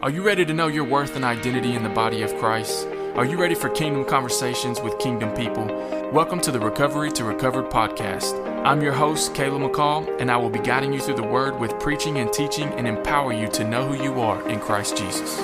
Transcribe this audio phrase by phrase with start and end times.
[0.00, 2.86] Are you ready to know your worth and identity in the body of Christ?
[3.16, 5.64] Are you ready for kingdom conversations with kingdom people?
[6.12, 8.64] Welcome to the Recovery to Recovered podcast.
[8.64, 11.80] I'm your host, Caleb McCall, and I will be guiding you through the word with
[11.80, 15.36] preaching and teaching and empower you to know who you are in Christ Jesus.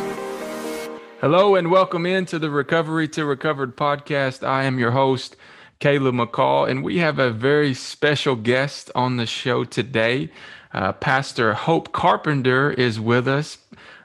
[1.21, 4.47] Hello, and welcome into the Recovery to Recovered podcast.
[4.47, 5.35] I am your host,
[5.81, 10.31] Caleb McCall, and we have a very special guest on the show today.
[10.73, 13.59] Uh, Pastor Hope Carpenter is with us.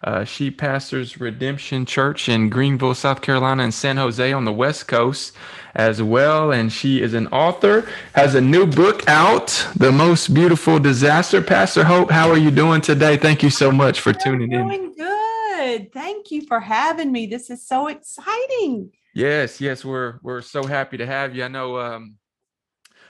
[0.04, 4.88] Uh, she pastors Redemption Church in Greenville, South Carolina, and San Jose on the West
[4.88, 5.36] Coast
[5.76, 6.52] as well.
[6.52, 11.42] And she is an author, has a new book out, The Most Beautiful Disaster.
[11.42, 13.18] Pastor Hope, how are you doing today?
[13.18, 14.68] Thank you so much for tuning in.
[14.68, 15.92] Doing good.
[15.92, 17.28] Thank you for having me.
[17.28, 18.92] This is so exciting.
[19.14, 21.44] Yes, yes, we're we're so happy to have you.
[21.44, 22.16] I know um,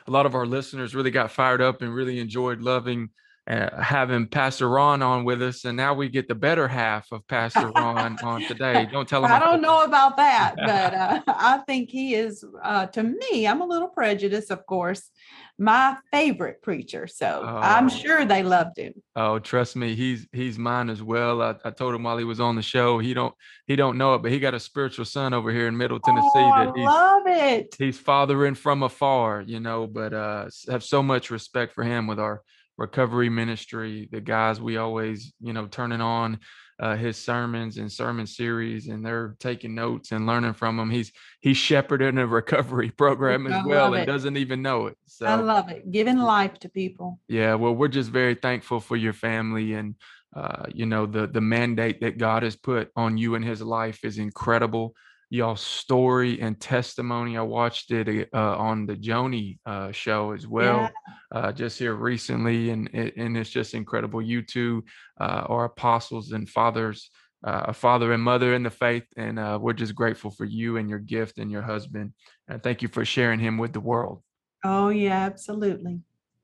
[0.08, 3.09] a lot of our listeners really got fired up and really enjoyed loving
[3.49, 7.27] uh, having Pastor Ron on with us, and now we get the better half of
[7.27, 8.88] Pastor Ron on today.
[8.91, 9.31] Don't tell him.
[9.31, 12.45] I don't know about that, but uh, I think he is.
[12.61, 15.09] Uh, to me, I'm a little prejudiced, of course.
[15.58, 17.58] My favorite preacher, so oh.
[17.58, 18.94] I'm sure they loved him.
[19.16, 21.41] Oh, trust me, he's he's mine as well.
[21.41, 23.00] I, I told him while he was on the show.
[23.00, 23.34] He don't
[23.66, 26.28] he don't know it, but he got a spiritual son over here in Middle Tennessee
[26.36, 27.75] oh, that he's, love it.
[27.78, 29.88] He's fathering from afar, you know.
[29.88, 32.44] But uh, have so much respect for him with our
[32.80, 36.39] recovery ministry, the guys we always, you know, turning on
[36.80, 40.89] uh, his sermons and sermon series, and they're taking notes and learning from him.
[40.89, 44.97] He's he's shepherding a recovery program as well and doesn't even know it.
[45.05, 47.19] So I love it, giving life to people.
[47.27, 49.95] Yeah, well, we're just very thankful for your family and
[50.33, 54.05] uh, you know the the mandate that God has put on you in His life
[54.05, 54.95] is incredible
[55.30, 57.38] y'all's story and testimony.
[57.38, 60.89] I watched it uh, on the Joni uh, show as well,
[61.33, 61.39] yeah.
[61.39, 64.22] uh, just here recently, and and it's just incredible.
[64.22, 64.83] You two
[65.19, 67.11] uh, are apostles and fathers,
[67.44, 70.77] uh, a father and mother in the faith, and uh, we're just grateful for you
[70.77, 72.13] and your gift and your husband.
[72.47, 74.23] And thank you for sharing him with the world.
[74.63, 76.01] Oh yeah, absolutely.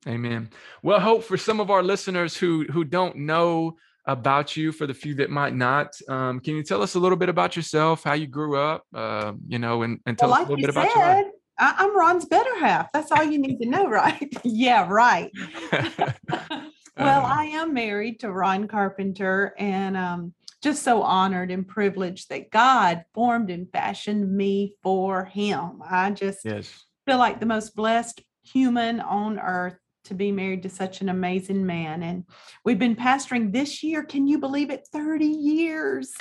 [0.08, 0.52] Amen.
[0.84, 4.94] Well, hope for some of our listeners who who don't know about you for the
[4.94, 5.96] few that might not.
[6.08, 9.34] Um, can you tell us a little bit about yourself, how you grew up, uh,
[9.48, 11.26] you know, and, and tell well, us a little bit said, about your life?
[11.58, 12.92] I, am Ron's better half.
[12.92, 14.34] That's all you need to know, right?
[14.44, 15.32] yeah, right.
[15.72, 22.52] well, I am married to Ron Carpenter and um, just so honored and privileged that
[22.52, 25.82] God formed and fashioned me for him.
[25.88, 26.86] I just yes.
[27.06, 31.66] feel like the most blessed human on earth to be married to such an amazing
[31.66, 32.04] man.
[32.04, 32.26] And
[32.64, 34.04] we've been pastoring this year.
[34.04, 34.88] Can you believe it?
[34.92, 36.14] 30 years.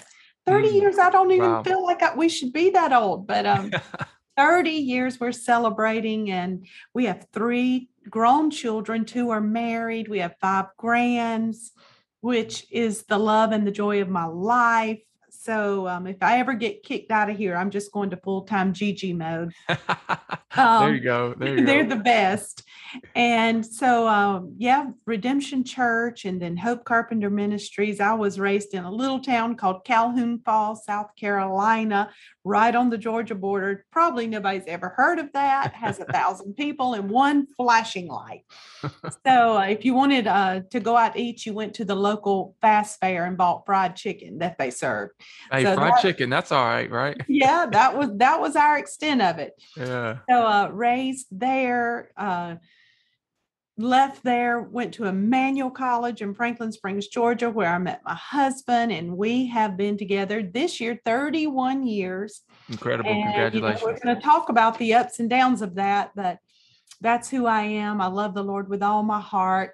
[0.46, 0.74] 30 mm.
[0.74, 0.98] years.
[0.98, 1.62] I don't even wow.
[1.62, 3.70] feel like I, we should be that old, but um,
[4.36, 6.30] 30 years we're celebrating.
[6.30, 10.08] And we have three grown children, two are married.
[10.08, 11.72] We have five grands,
[12.20, 15.00] which is the love and the joy of my life.
[15.30, 18.42] So um, if I ever get kicked out of here, I'm just going to full
[18.42, 19.52] time Gigi mode.
[20.56, 21.34] Um, there you go.
[21.34, 21.96] There you they're go.
[21.96, 22.62] the best.
[23.14, 28.00] And so, um, yeah, Redemption Church and then Hope Carpenter Ministries.
[28.00, 32.10] I was raised in a little town called Calhoun Falls, South Carolina,
[32.44, 33.84] right on the Georgia border.
[33.90, 35.72] Probably nobody's ever heard of that.
[35.74, 38.44] Has a thousand people and one flashing light.
[39.26, 41.96] so, uh, if you wanted uh, to go out to eat, you went to the
[41.96, 45.12] local fast fair and bought fried chicken that they served.
[45.50, 47.20] Hey, so fried that, chicken, that's all right, right?
[47.28, 49.52] yeah, that was that was our extent of it.
[49.76, 50.18] Yeah.
[50.30, 52.56] So uh, raised there, uh,
[53.76, 58.92] left there, went to Emmanuel College in Franklin Springs, Georgia, where I met my husband,
[58.92, 62.42] and we have been together this year 31 years.
[62.68, 63.10] Incredible.
[63.10, 63.80] And, Congratulations.
[63.80, 66.38] You know, we're going to talk about the ups and downs of that, but
[67.00, 68.00] that's who I am.
[68.00, 69.72] I love the Lord with all my heart.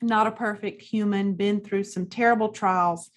[0.00, 3.10] Not a perfect human, been through some terrible trials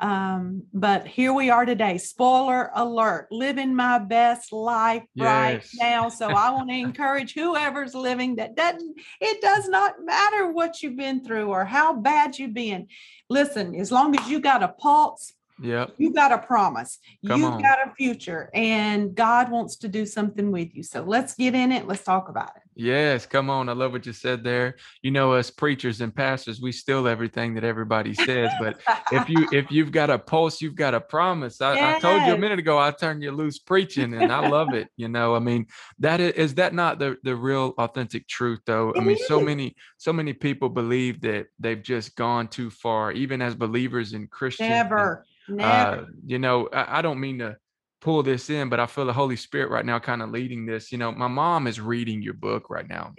[0.00, 1.98] um, but here we are today.
[1.98, 5.26] Spoiler alert, living my best life yes.
[5.26, 6.08] right now.
[6.08, 10.96] So I want to encourage whoever's living that doesn't, it does not matter what you've
[10.96, 12.86] been through or how bad you've been.
[13.28, 15.86] Listen, as long as you got a pulse, yeah.
[15.96, 16.98] You got a promise.
[17.26, 17.62] Come You've on.
[17.62, 20.82] got a future and God wants to do something with you.
[20.82, 21.86] So let's get in it.
[21.86, 22.62] Let's talk about it.
[22.78, 23.68] Yes, come on.
[23.68, 24.76] I love what you said there.
[25.02, 28.52] You know, us preachers and pastors, we steal everything that everybody says.
[28.60, 28.80] But
[29.10, 31.60] if you if you've got a pulse, you've got a promise.
[31.60, 31.96] I, yes.
[31.96, 34.90] I told you a minute ago, I turned you loose preaching, and I love it.
[34.96, 35.66] You know, I mean,
[35.98, 38.94] that is, is that not the the real authentic truth though?
[38.96, 43.42] I mean, so many so many people believe that they've just gone too far, even
[43.42, 44.68] as believers in Christian.
[44.68, 45.24] Never.
[45.48, 47.56] And, uh, you know, I, I don't mean to
[48.00, 50.92] pull this in, but I feel the Holy Spirit right now kind of leading this.
[50.92, 53.14] You know, my mom is reading your book right now.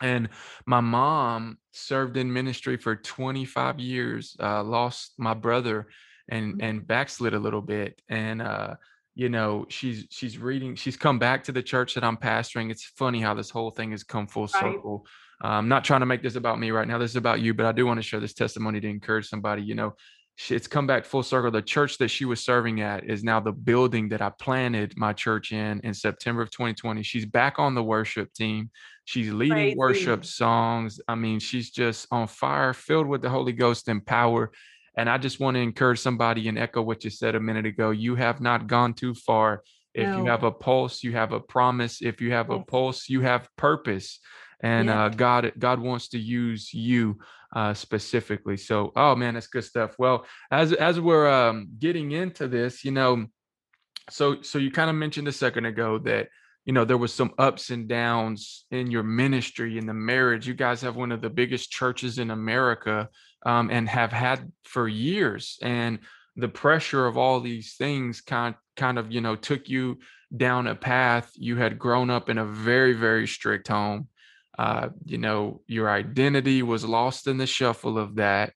[0.00, 0.28] And
[0.66, 5.88] my mom served in ministry for 25 years, uh, lost my brother
[6.28, 6.62] and Mhm.
[6.62, 8.74] and backslid a little bit and uh
[9.16, 12.84] you know she's she's reading she's come back to the church that i'm pastoring it's
[12.84, 14.72] funny how this whole thing has come full Right.
[14.74, 15.04] circle
[15.40, 17.66] i'm not trying to make this about me right now this is about you but
[17.66, 19.94] i do want to share this testimony to encourage somebody you know
[20.48, 23.52] it's come back full circle the church that she was serving at is now the
[23.52, 27.82] building that i planted my church in in september of 2020 she's back on the
[27.82, 28.70] worship team
[29.04, 33.52] she's leading Praise worship songs i mean she's just on fire filled with the holy
[33.52, 34.50] ghost and power
[34.94, 37.90] and I just want to encourage somebody and echo what you said a minute ago.
[37.90, 39.62] You have not gone too far.
[39.94, 42.00] If you have a pulse, you have a promise.
[42.00, 44.20] If you have a pulse, you have purpose.
[44.62, 44.96] And Yes.
[44.96, 47.18] uh, God, God wants to use you
[47.54, 48.56] uh, specifically.
[48.56, 49.96] So, oh man, that's good stuff.
[49.98, 53.26] Well, as as we're um, getting into this, you know,
[54.10, 56.28] so so you kind of mentioned a second ago that
[56.64, 60.54] you know there was some ups and downs in your ministry in the marriage you
[60.54, 63.08] guys have one of the biggest churches in america
[63.44, 65.98] um, and have had for years and
[66.36, 69.98] the pressure of all these things kind kind of you know took you
[70.36, 74.08] down a path you had grown up in a very very strict home
[74.58, 78.52] uh, you know your identity was lost in the shuffle of that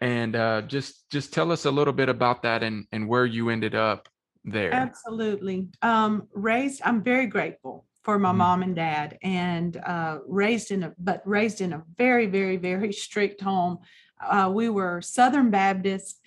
[0.00, 3.50] and uh, just just tell us a little bit about that and and where you
[3.50, 4.08] ended up
[4.44, 5.68] there Absolutely.
[5.82, 8.36] Um, raised, I'm very grateful for my Mhm.
[8.38, 12.92] mom and dad and uh, raised in a, but raised in a very, very, very
[12.92, 13.78] strict home.
[14.20, 16.20] Uh, we were Southern Baptist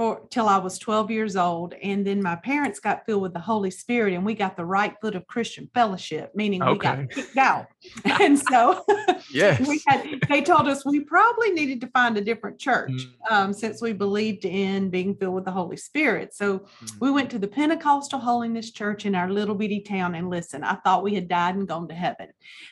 [0.00, 1.74] for till I was 12 years old.
[1.74, 4.94] And then my parents got filled with the Holy Spirit and we got the right
[5.02, 7.66] foot of Christian fellowship, meaning we got kicked out.
[8.04, 8.82] and so
[9.30, 13.12] yes we had, they told us we probably needed to find a different church Mm.
[13.30, 16.34] um, since we believed in being filled with the Holy Spirit.
[16.34, 17.00] So Mm.
[17.00, 20.14] we went to the Pentecostal Holiness Church in our little bitty town.
[20.14, 22.28] And listen, I thought we had died and gone to heaven.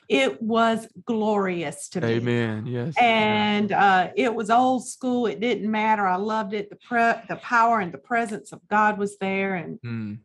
[0.08, 2.08] It was glorious to me.
[2.14, 2.64] Amen.
[2.66, 2.94] Yes.
[2.98, 5.26] And uh, it was old school.
[5.26, 6.06] It didn't matter.
[6.06, 6.70] I loved it.
[6.70, 9.54] The pre- the power and the presence of God was there.
[9.54, 10.18] And Mm,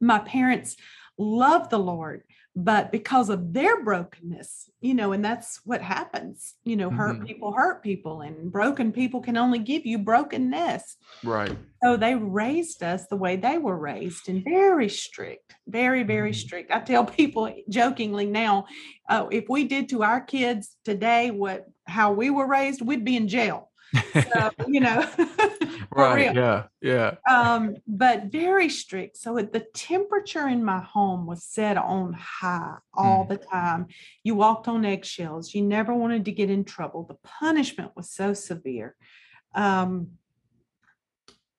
[0.00, 0.76] my parents
[1.18, 2.22] loved the Lord,
[2.56, 7.26] but because of their brokenness, you know, and that's what happens, you know, hurt Mhm.
[7.26, 10.96] people hurt people, and broken people can only give you brokenness.
[11.24, 11.56] right.
[11.84, 16.36] So they raised us the way they were raised and very strict, very, very Mhm.
[16.36, 16.70] strict.
[16.70, 18.66] I tell people jokingly now,
[19.08, 23.16] uh, if we did to our kids today what how we were raised, we'd be
[23.16, 23.71] in jail.
[24.14, 25.06] So, you know,
[25.90, 26.30] right.
[26.30, 26.64] real Yeah.
[26.80, 27.14] Yeah.
[27.30, 29.16] um, but very strict.
[29.18, 33.28] So it- the temperature in my home was set on high all Mm.
[33.28, 33.86] the time.
[34.24, 35.54] You walked on eggshells.
[35.54, 37.04] You never wanted to get in trouble.
[37.04, 38.96] The punishment was so severe.
[39.54, 40.12] Um,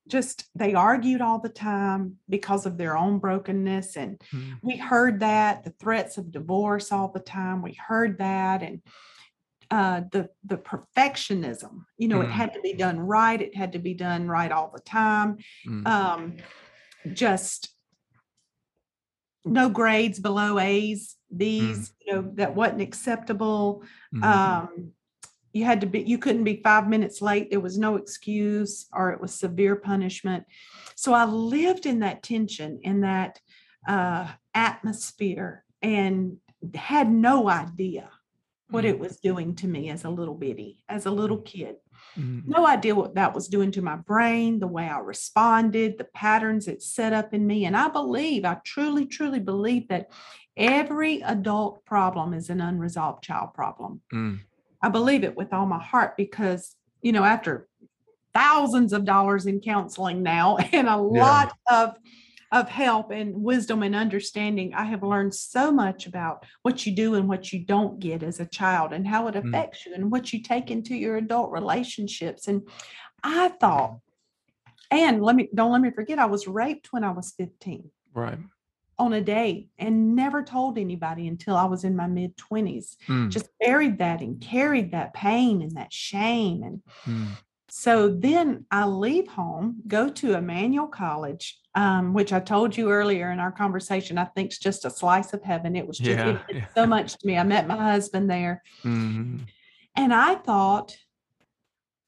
[0.07, 5.21] just they argued all the time because of their own brokenness and Mm, we heard
[5.21, 8.81] that the threats of divorce all the time we heard that and
[9.73, 11.85] uh, the the perfectionism.
[11.97, 12.39] You know it Mm.
[12.41, 15.37] had to be done right it had to be done right all the time.
[15.67, 16.37] Mm, um,
[17.11, 17.69] just
[19.45, 23.83] no grades below a's b's you know that wasn't acceptable.
[24.13, 24.91] Mm, um,
[25.53, 29.11] you had to be you couldn't be five minutes late there was no excuse or
[29.11, 30.43] it was severe punishment.
[30.95, 33.39] So i lived in that tension in that
[33.87, 36.37] uh, atmosphere and
[36.75, 38.09] had no idea
[38.73, 41.75] what it mm, was doing to me as a little bitty as a little kid
[42.17, 46.05] mm, no idea what that was doing to my brain, the way I responded, the
[46.05, 47.65] patterns it set up in me.
[47.65, 50.11] And I believe, I truly, truly believe that
[50.55, 54.01] every adult problem is an unresolved child problem.
[54.13, 54.39] mm.
[54.81, 57.69] I believe it with all my heart because, you know, after
[58.33, 61.95] thousands of dollars in counseling now and a lot of
[62.53, 67.15] of help and wisdom and understanding, I have learned so much about what you do
[67.15, 69.47] and what you don't get as a child and how it Mm.
[69.47, 72.47] affects you and what you take into your adult relationships.
[72.47, 72.61] And
[73.23, 73.97] I thought,
[74.91, 78.37] and let me don't let me forget, I was raped when I was 15 Right.
[78.99, 82.97] on a date and never told anybody until I was in my mid 20s.
[83.07, 86.61] Mm, Just buried that and carried that pain and that shame.
[86.61, 87.35] And mm,
[87.69, 93.31] so then I leave home, go to Emmanuel College, um, which I told you earlier
[93.31, 95.75] in our conversation, I think is just a slice of heaven.
[95.75, 96.67] It was just Yeah, meant yeah.
[96.75, 97.37] so much to me.
[97.37, 98.61] I met my husband there.
[98.83, 99.39] mm,
[99.95, 100.97] And I thought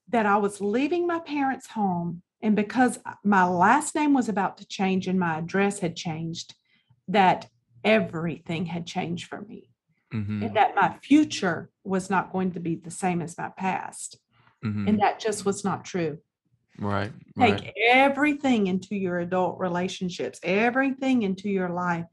[0.09, 2.21] that I was leaving my parents' home.
[2.41, 6.53] And because my last name was about to change and my address had changed,
[7.07, 7.47] that
[7.83, 9.69] everything had changed for me.
[10.13, 14.19] mhm, And that my future was not going to be the same as my past.
[14.65, 14.87] Mhm.
[14.87, 16.17] And that just was not true.
[16.79, 17.11] Right.
[17.37, 17.73] Take Right.
[17.81, 22.05] everything into your adult relationships, everything into your life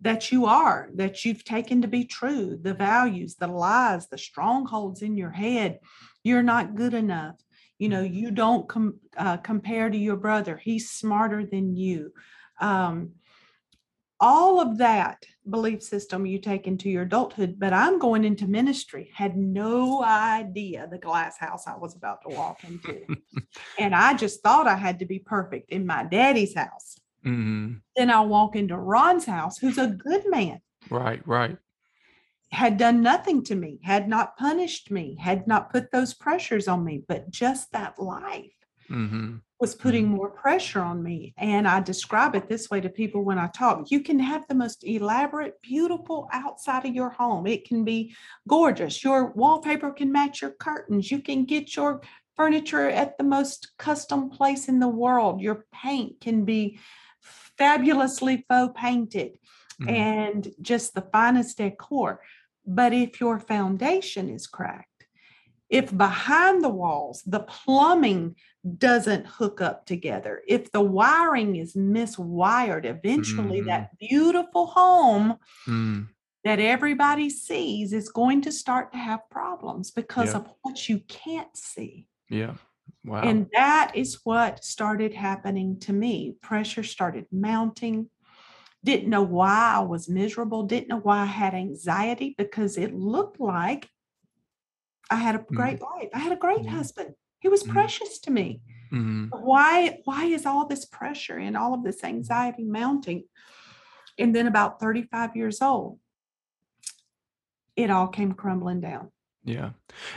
[0.00, 5.00] that you are, that you've taken to be true, the values, the lies, the strongholds
[5.02, 5.78] in your head.
[6.24, 7.36] You're not good enough.
[7.78, 12.12] You know, you don't com- uh, compare to your brother, he's smarter than you.
[12.60, 13.12] Um,
[14.24, 19.10] all of that belief system you take into your adulthood, but I'm going into ministry,
[19.14, 23.02] had no idea the glass house I was about to walk into.
[23.78, 26.96] and I just thought I had to be perfect in my daddy's house.
[27.22, 27.82] Mhm.
[27.96, 31.58] Then I'll walk into Ron's house, who's a good man, Right, right.
[32.50, 36.82] had done nothing to me, had not punished me, had not put those pressures on
[36.82, 38.52] me, but just that life
[38.88, 41.32] hmm was putting more pressure on me.
[41.38, 44.54] And I describe it this way to people when I talk you can have the
[44.54, 47.46] most elaborate, beautiful outside of your home.
[47.46, 48.14] It can be
[48.46, 49.02] gorgeous.
[49.02, 51.10] Your wallpaper can match your curtains.
[51.10, 52.02] You can get your
[52.36, 55.40] furniture at the most custom place in the world.
[55.40, 56.78] Your paint can be
[57.56, 59.38] fabulously faux painted
[59.80, 59.88] Mhm.
[59.88, 62.20] and just the finest decor.
[62.66, 64.93] But if your foundation is cracked,
[65.70, 68.36] if behind the walls the plumbing
[68.78, 73.66] doesn't hook up together, if the wiring is miswired, eventually Mhm.
[73.66, 76.08] that beautiful home Mm.
[76.44, 80.38] that everybody sees is going to start to have problems because Yeah.
[80.40, 82.06] of what you can't see.
[82.28, 82.54] Yeah.
[83.04, 83.20] Wow.
[83.22, 86.36] And that is what started happening to me.
[86.40, 88.10] Pressure started mounting.
[88.82, 93.40] Didn't know why I was miserable, didn't know why I had anxiety because it looked
[93.40, 93.88] like
[95.14, 96.08] I had a great life.
[96.12, 96.70] I had a great Mhm.
[96.70, 97.14] husband.
[97.38, 97.68] He was Mhm.
[97.72, 98.60] precious to me.
[99.30, 103.24] Why why is all this pressure and all of this anxiety mounting?
[104.18, 106.00] And then about 35 years old,
[107.76, 109.10] it all came crumbling down.
[109.44, 109.70] Yeah.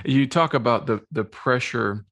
[0.03, 2.05] You talk about the the pressure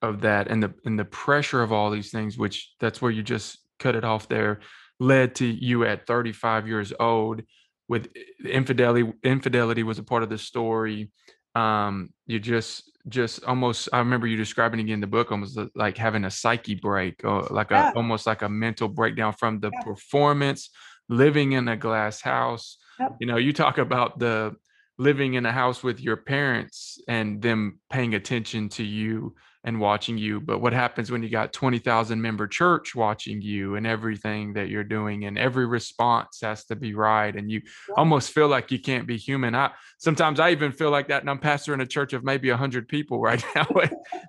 [0.00, 3.22] of that and the and the pressure of all these things, which that's where you
[3.22, 4.60] just cut it off there,
[4.98, 7.42] led to you at 35 years old
[7.88, 8.08] with
[8.44, 9.12] infidelity.
[9.22, 11.10] Infidelity was a part of the story.
[11.54, 15.96] Um, you just just almost I remember you describing again in the book almost like
[15.98, 17.92] having a psyche break or like a Yeah.
[17.94, 19.82] almost like a mental breakdown from the Yeah.
[19.82, 20.70] performance,
[21.08, 22.78] living in a glass house.
[22.98, 23.16] Yep.
[23.20, 24.56] You know, you talk about the
[24.98, 30.18] living in a house with your parents and them paying attention to you and watching
[30.18, 30.40] you.
[30.40, 34.84] But what happens when you got 20,000 member church watching you and everything that you're
[34.84, 37.94] doing and every response has to be right and you Yeah.
[37.96, 39.54] almost feel like you can't be human.
[39.54, 42.88] I sometimes I even feel like that and I'm pastoring a church of maybe 100
[42.88, 43.66] people right now.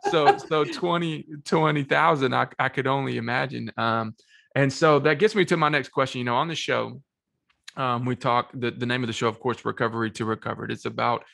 [0.10, 3.72] so so 20 20,000 I I could only imagine.
[3.78, 4.16] Um
[4.56, 7.02] and so that gets me to my next question, you know, on the show
[7.78, 10.86] um, we talk the, the name of the show of course recovery to recovered it's
[10.86, 11.26] about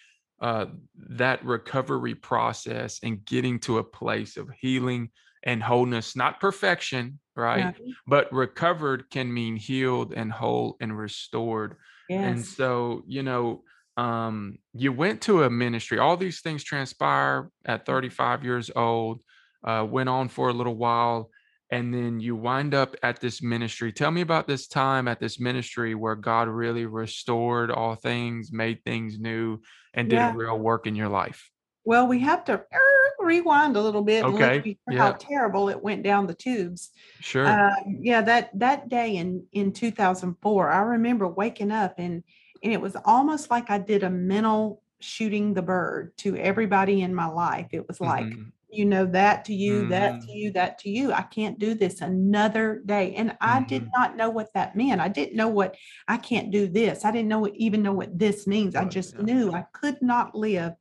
[0.41, 5.09] uh, that recovery process and getting to a place of healing
[5.43, 7.93] and wholeness not perfection right Yeah.
[8.07, 11.77] but recovered can mean healed and whole and restored.
[12.23, 13.63] And so you know
[13.97, 19.21] um you went to a ministry all these things transpire at 35 years old
[19.65, 21.29] uh went on for a little while
[21.71, 25.39] and then you wind up at this ministry tell me about this time at this
[25.39, 29.59] ministry where god really restored all things made things new
[29.93, 30.31] and did Yeah.
[30.31, 31.49] a real work in your life
[31.83, 34.97] Well, we have to er, rewind a little bit and Okay, yeah.
[34.99, 36.91] how terrible it went down the tubes.
[37.21, 42.23] sure Um, yeah, that that day in in 2004, I remember waking up and
[42.63, 47.15] and it was almost like I did a mental shooting the bird to everybody in
[47.15, 47.69] my life.
[47.71, 48.51] It was like, Mhm.
[48.71, 50.25] You know, that to you, that Mhm.
[50.25, 51.11] to you, that to you.
[51.11, 53.13] I can't do this another day.
[53.15, 53.89] And I did Mhm.
[53.95, 55.01] not know what that meant.
[55.01, 55.75] I didn't know what
[56.07, 57.03] I can't do this.
[57.05, 58.75] I didn't know what, even know what this means.
[58.75, 59.23] I just yeah.
[59.23, 60.73] knew I could not live,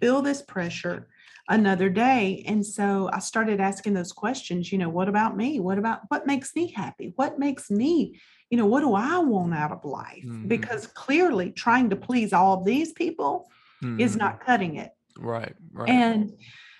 [0.00, 1.08] feel this pressure
[1.48, 2.44] another day.
[2.46, 5.60] And so I started asking those questions, you know, what about me?
[5.60, 7.12] What about what makes me happy?
[7.16, 10.24] What makes me, you know, what do I want out of life?
[10.24, 10.48] Mhm.
[10.48, 13.50] Because clearly trying to please all these people
[13.98, 14.18] is Mhm.
[14.18, 14.92] not cutting it.
[15.18, 16.32] right right And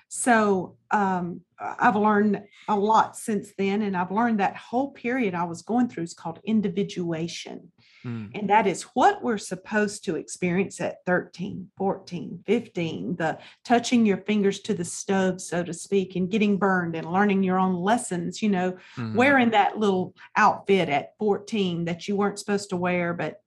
[0.09, 3.83] so um, I've learned a lot since then.
[3.83, 7.73] And I've learned that whole period I was going through is called individuation.
[8.05, 8.31] Mm.
[8.35, 14.19] And that is what we're supposed to experience at 13, 14, 15, the touching your
[14.19, 18.43] fingers to the stove, so to speak, and getting burned and learning your own lessons,
[18.43, 19.15] you know, Mhm.
[19.15, 23.41] wearing that little outfit at 14 that you weren't supposed to wear, but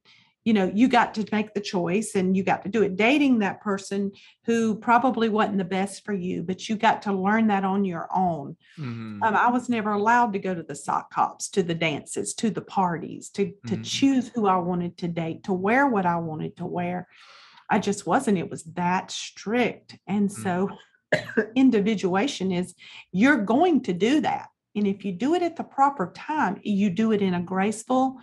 [0.46, 2.96] you know, you got to make the choice and you got to do it.
[2.96, 4.12] Dating that person
[4.46, 8.08] who probably wasn't the best for you, but you got to learn that on your
[8.16, 8.56] own.
[8.80, 9.22] Mhm.
[9.22, 12.50] Um, I was never allowed to go to the sock hops, to the dances, to
[12.50, 13.84] the parties, to to Mhm.
[13.84, 17.08] choose who I wanted to date, to wear what I wanted to wear.
[17.70, 18.38] I just wasn't.
[18.38, 19.98] It was that strict.
[20.08, 20.70] And so
[21.56, 22.76] individuation is
[23.12, 24.48] you're going to do that.
[24.76, 28.18] And if you do it at the proper time, you do it in a graceful,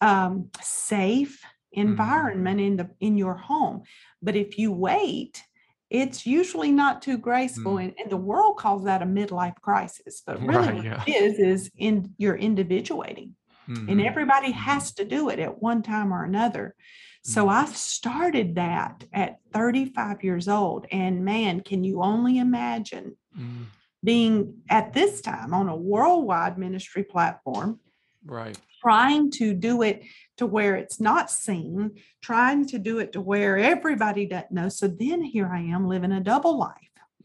[0.00, 3.82] um, safe environment in the in your home.
[4.22, 5.42] But if you wait
[5.90, 7.76] it's usually not too graceful.
[7.76, 7.84] Mm.
[7.84, 10.22] And, and the world calls that a midlife crisis.
[10.26, 11.02] But really, Right, what yeah.
[11.06, 13.34] it is, is in you're individuating
[13.66, 14.06] and Mhm.
[14.06, 16.74] everybody has to do it at one time or another.
[17.22, 17.52] So Mm.
[17.52, 20.86] I started that at 35 years old.
[20.92, 23.66] And man, can you only imagine Mm.
[24.04, 27.80] being at this time on a worldwide ministry platform,
[28.26, 28.58] Right.
[28.82, 30.02] Trying to do it
[30.36, 31.92] to where it's not seen,
[32.22, 34.68] trying to do it to where everybody doesn't know.
[34.68, 36.74] So then here I am living a double life.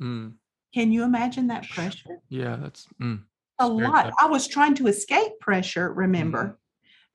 [0.01, 0.33] Mm.
[0.73, 2.17] Can you imagine that pressure?
[2.29, 3.21] Yeah, that's mm.
[3.59, 4.03] A very lot.
[4.05, 4.13] tough.
[4.19, 6.53] I was trying to escape pressure, remember, Mm-hmm.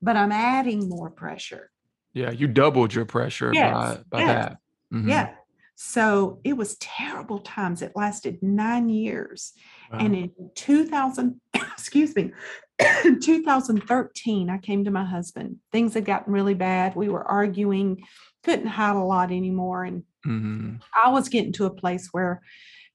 [0.03, 1.71] but I'm adding more pressure.
[2.15, 2.31] yeah.
[2.31, 4.29] You doubled your pressure Yes, by by yes.
[4.29, 4.57] that.
[4.95, 5.09] Mhm.
[5.09, 5.35] Yeah.
[5.75, 7.83] So it was terrible times.
[7.83, 9.53] It lasted nine years.
[9.93, 9.99] Wow.
[10.01, 12.33] And in 2000, excuse me,
[13.21, 15.57] 2013, I came to my husband.
[15.73, 16.95] Things had gotten really bad.
[16.95, 18.03] We were arguing,
[18.45, 19.85] couldn't hide a lot anymore.
[19.85, 20.81] And Mhm.
[21.05, 22.43] I was getting to a place where,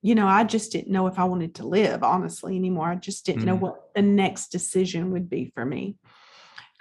[0.01, 2.89] you know, I just didn't know if I wanted to live, honestly, anymore.
[2.89, 3.61] I just didn't know Mm.
[3.61, 5.95] what the next decision would be for me.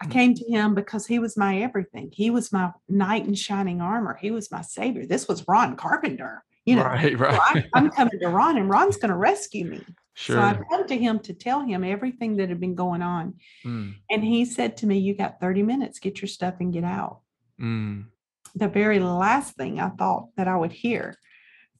[0.00, 0.10] I Mm.
[0.10, 2.10] came to him because he was my everything.
[2.12, 4.18] He was my knight in shining armor.
[4.20, 5.06] He was my savior.
[5.06, 6.44] This was Ron Carpenter.
[6.64, 7.40] You know, right, so right.
[7.40, 9.84] I, I'm coming to Ron and Ron's going to rescue me.
[10.14, 10.36] Sure.
[10.36, 13.34] So I come to him to tell him everything that had been going on.
[13.64, 13.94] Mm.
[14.10, 17.20] And he said to me, You got 30 minutes, get your stuff and get out.
[17.60, 18.06] Mm.
[18.54, 21.16] The very last thing I thought that I would hear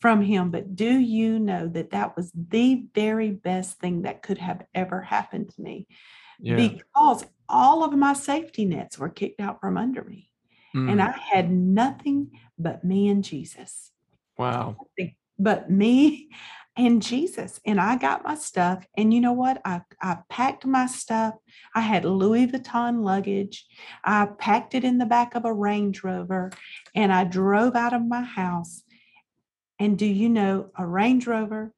[0.01, 0.51] from him.
[0.51, 5.01] But do you know that that was the very best thing that could have ever
[5.01, 5.87] happened to me?
[6.41, 6.57] Yeah.
[6.57, 10.31] Because all of my safety nets were kicked out from under me.
[10.75, 10.91] Mm.
[10.91, 13.93] And I had nothing but me and Jesus.
[14.39, 14.77] wow.
[14.99, 16.31] nothing but me
[16.77, 17.61] and Jesus.
[17.67, 18.85] And I got my stuff.
[18.97, 19.61] And you know what?
[19.65, 21.35] I, I packed my stuff.
[21.75, 23.67] I had Louis Vuitton luggage.
[24.05, 26.51] I packed it in the back of a Range Rover
[26.95, 28.83] and I drove out of my house.
[29.79, 31.75] And do you know a Range Rover,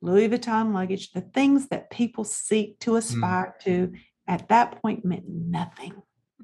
[0.00, 2.98] Louis Vuitton luggage, the things that people seek to mm.
[2.98, 3.92] aspire to
[4.26, 5.94] at that point meant nothing.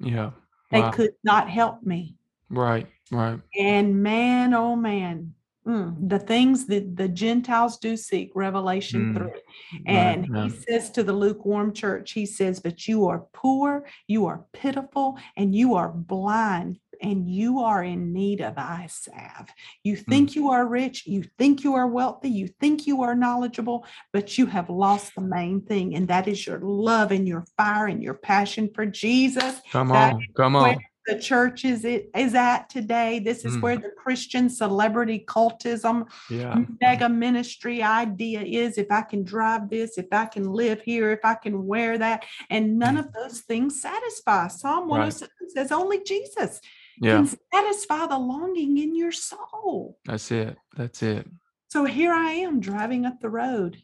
[0.00, 0.32] Yeah.
[0.70, 0.90] They Wow.
[0.90, 2.16] could not help me.
[2.50, 2.88] Right.
[3.10, 3.40] Right.
[3.56, 5.34] And man, oh man,
[5.66, 9.24] mm, the things that the Gentiles do seek, Revelation Mm, 3.
[9.24, 9.42] right,
[9.86, 10.44] And yeah.
[10.44, 15.18] he says to the lukewarm church, he says, But you are poor, you are pitiful,
[15.36, 19.48] and you are blind, and you are in need of eye salve.
[19.82, 23.84] You think you are rich, you think you are wealthy, you think you are knowledgeable,
[24.12, 27.86] but you have lost the main thing, and that is your love and your fire
[27.86, 30.24] and your passion for Jesus Come on.
[30.36, 30.78] Come on.
[31.06, 33.18] The church is it is at today.
[33.20, 33.62] This is Mm.
[33.62, 36.64] where the Christian celebrity cultism Yeah.
[36.80, 38.76] mega ministry idea is.
[38.76, 42.24] If I can drive this, if I can live here, if I can wear that,
[42.50, 44.48] and none of those things satisfy.
[44.48, 44.98] Psalm Right.
[44.98, 46.60] 107 says only Jesus
[46.98, 47.16] Yeah.
[47.18, 49.98] can satisfy the longing in your soul.
[50.04, 50.58] That's it.
[50.76, 51.26] That's it.
[51.68, 53.82] So here I am driving up the road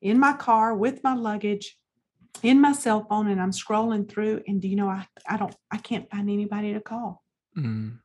[0.00, 1.78] in my car with my luggage
[2.42, 5.54] in my cell phone and I'm scrolling through and do you know I I don't
[5.70, 7.22] I can't find anybody to call
[7.58, 7.98] Mm.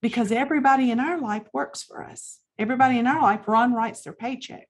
[0.00, 2.40] because everybody in our life works for us.
[2.58, 4.66] Everybody in our life Ron writes their paycheck,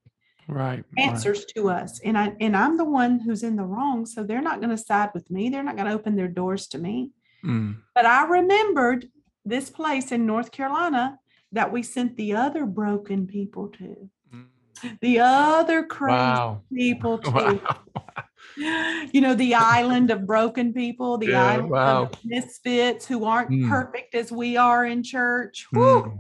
[0.48, 0.84] Right.
[0.96, 1.08] right.
[1.08, 2.00] answers to us.
[2.04, 4.04] And I and I'm the one who's in the wrong.
[4.06, 5.48] So they're not going to side with me.
[5.48, 7.12] They're not going to open their doors to me.
[7.44, 7.76] Mm.
[7.94, 9.08] But I remembered
[9.44, 11.18] this place in North Carolina
[11.52, 14.46] that we sent the other broken people to, Mm.
[15.00, 16.62] the other crazy Wow.
[16.74, 17.30] people to.
[17.30, 17.82] Wow.
[18.56, 22.02] You know, the island of broken people, the Yeah, island wow.
[22.04, 23.68] of misfits who aren't Mm.
[23.68, 25.66] perfect as we are in church.
[25.74, 26.18] Mm.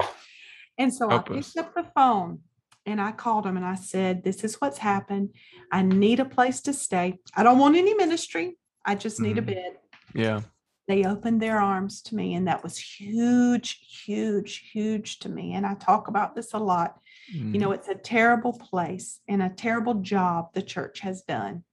[0.78, 1.52] And so Help I us.
[1.52, 2.40] picked up the phone
[2.84, 5.30] and I called them and I said, This is what's happened.
[5.72, 7.18] I need a place to stay.
[7.34, 8.58] I don't want any ministry.
[8.84, 9.46] I just need a Mhm.
[9.46, 9.72] bed.
[10.14, 10.40] Yeah.
[10.88, 15.54] They opened their arms to me, and that was huge, huge, huge to me.
[15.54, 17.00] And I talk about this a lot.
[17.28, 21.64] You know, it's a terrible place and a terrible job the church has done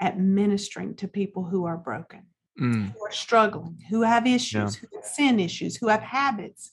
[0.00, 2.22] at ministering to people who are broken
[2.60, 2.92] Mm.
[2.92, 6.70] who are struggling, who have issues, who have sin issues, who have habits,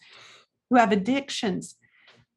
[0.69, 1.75] who have addictions,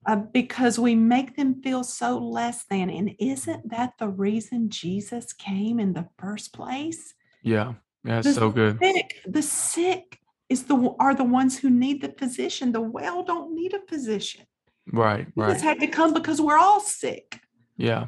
[0.07, 2.91] uh, because we make them feel so less than.
[2.91, 7.15] And isn't that the reason Jesus came in the first place?
[7.43, 7.75] Yeah.
[8.05, 8.21] Yeah.
[8.21, 8.79] The so good.
[8.83, 10.21] sick, the sick
[10.51, 12.73] is the are the ones who need the physician.
[12.73, 14.45] The well don't need a physician.
[14.93, 15.27] Right.
[15.35, 15.61] Right.
[15.61, 17.41] had to come because we're all sick.
[17.77, 18.07] Yeah.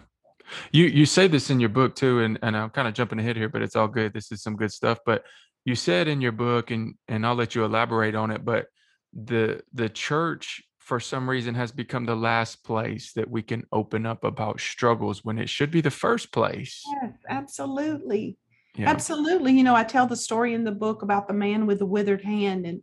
[0.73, 3.37] You you say this in your book too, and, and I'm kind of jumping ahead
[3.37, 4.13] here, but it's all good.
[4.13, 4.99] This is some good stuff.
[5.05, 5.25] But
[5.65, 8.67] you said in your book, and and I'll let you elaborate on it, but
[9.13, 14.07] the the church for some reason has become the last place that we can open
[14.07, 16.83] up about struggles when it should be the first place.
[17.01, 18.37] Yes, absolutely.
[18.77, 18.89] Yeah.
[18.89, 19.53] Absolutely.
[19.53, 22.23] You know, I tell the story in the book about the man with the withered
[22.23, 22.83] hand and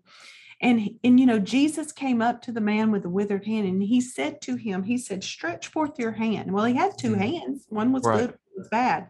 [0.60, 3.82] And and you know, Jesus came up to the man with the withered hand and
[3.84, 6.52] he said to him, he said, stretch forth your hand.
[6.52, 7.20] Well, he had two Mm.
[7.20, 7.66] hands.
[7.70, 8.22] One was Right.
[8.22, 9.10] good, one was bad.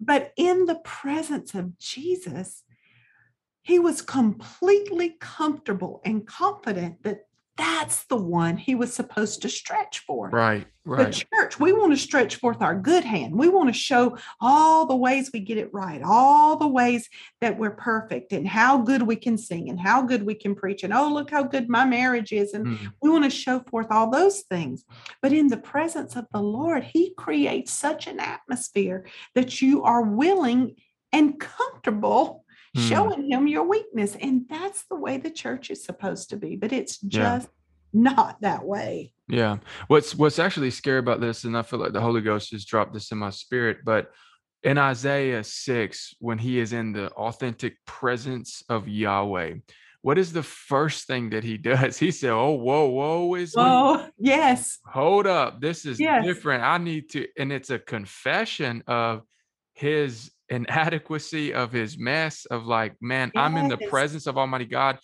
[0.00, 2.64] But in the presence of Jesus,
[3.62, 7.27] he was completely comfortable and confident that
[7.58, 10.30] that's the one he was supposed to stretch for.
[10.30, 10.66] Right.
[10.84, 11.12] Right.
[11.12, 13.34] The church, we want to stretch forth our good hand.
[13.34, 17.10] We want to show all the ways we get it right, all the ways
[17.42, 20.84] that we're perfect, and how good we can sing, and how good we can preach,
[20.84, 22.54] and oh, look how good my marriage is.
[22.54, 22.92] And Mm.
[23.02, 24.84] we want to show forth all those things.
[25.20, 30.02] But in the presence of the Lord, He creates such an atmosphere that you are
[30.02, 30.76] willing
[31.12, 32.44] and comfortable
[32.76, 32.88] Mm.
[32.88, 34.16] showing Him your weakness.
[34.20, 36.56] And that's the way the church is supposed to be.
[36.56, 37.38] But it's Yeah.
[37.38, 37.48] just
[37.92, 39.12] not that way.
[39.28, 39.58] Yeah.
[39.88, 42.92] What's what's actually scary about this, and I feel like the Holy Ghost just dropped
[42.92, 44.10] this in my spirit, but
[44.64, 49.54] in Isaiah 6, when he is in the authentic presence of Yahweh,
[50.02, 51.96] what is the first thing that he does?
[51.98, 53.62] He said, Oh, whoa, whoa, is me.
[53.64, 54.78] Oh, yes.
[54.86, 55.60] Hold up.
[55.60, 56.24] This is Yes.
[56.24, 56.64] different.
[56.64, 59.22] I need to, and it's a confession of
[59.74, 64.98] his inadequacy of his mess of like, man, I'm in the presence of Almighty God.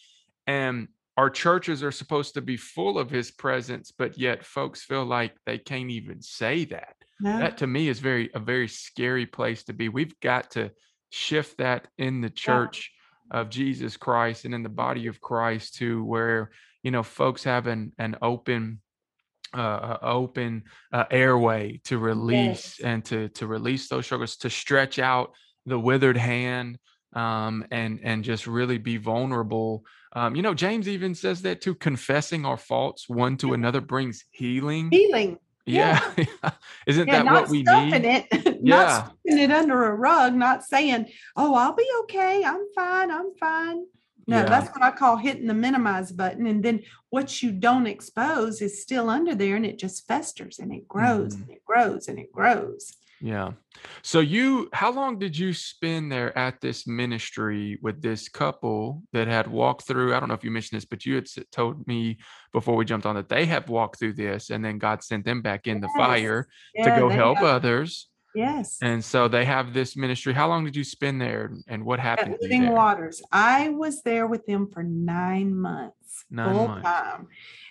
[0.47, 5.05] And our churches are supposed to be full of his presence, but yet folks feel
[5.05, 6.97] like they can't even say that.
[7.21, 7.39] No.
[7.39, 9.89] That to me is very a very scary place to be.
[9.89, 10.73] We've got to
[11.11, 12.91] shift that in the church
[13.31, 16.51] of Jesus Christ and in the body of Christ to where
[16.83, 18.81] you know folks have an an open
[19.55, 22.81] uh, open uh, airway to release Yes.
[22.85, 25.33] and to to release those struggles to stretch out
[25.67, 26.79] the withered hand
[27.15, 29.85] um, and and just really be vulnerable.
[30.13, 31.75] Um, you know, James even says that too.
[31.75, 34.91] Confessing our faults one to another brings healing.
[34.91, 35.39] Healing.
[35.67, 35.99] Yeah,
[36.87, 38.05] isn't Yeah, that what we stuffing need?
[38.05, 38.27] it,
[38.63, 38.77] Yeah.
[38.77, 42.45] not stuffing it under a rug, not saying, "Oh, I'll be okay.
[42.45, 43.11] I'm fine.
[43.11, 43.87] I'm fine."
[44.27, 44.45] No, Yeah.
[44.45, 46.47] that's what I call hitting the minimize button.
[46.47, 50.73] And then what you don't expose is still under there, and it just festers and
[50.73, 51.43] it grows Mhm.
[51.43, 52.95] and it grows and it grows.
[53.21, 53.53] Yeah.
[54.03, 59.29] So you, how long did you spend there at this ministry with this couple that
[59.29, 60.15] had walked through?
[60.15, 62.19] I don't know if you mentioned this, but you had told me
[62.53, 65.41] before we jumped on that they have walked through this, and then God sent them
[65.43, 65.97] back in the Yes.
[65.97, 68.09] fire to go help have- others.
[68.35, 68.79] Yes.
[68.83, 70.33] And so they have this ministry.
[70.33, 72.37] How long did you spend there, and what happened?
[72.41, 72.71] you Living?
[72.71, 73.23] Waters.
[73.31, 76.85] I was there with them for nine months, Nine full months.
[76.85, 77.29] time.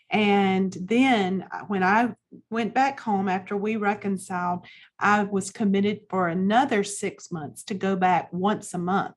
[0.09, 2.13] And then uh, when I
[2.49, 4.65] went back home after we reconciled,
[4.99, 9.15] I was committed for another six months to go back once a month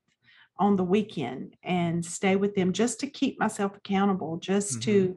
[0.59, 5.17] on the weekend and stay with them just to keep myself accountable, just to,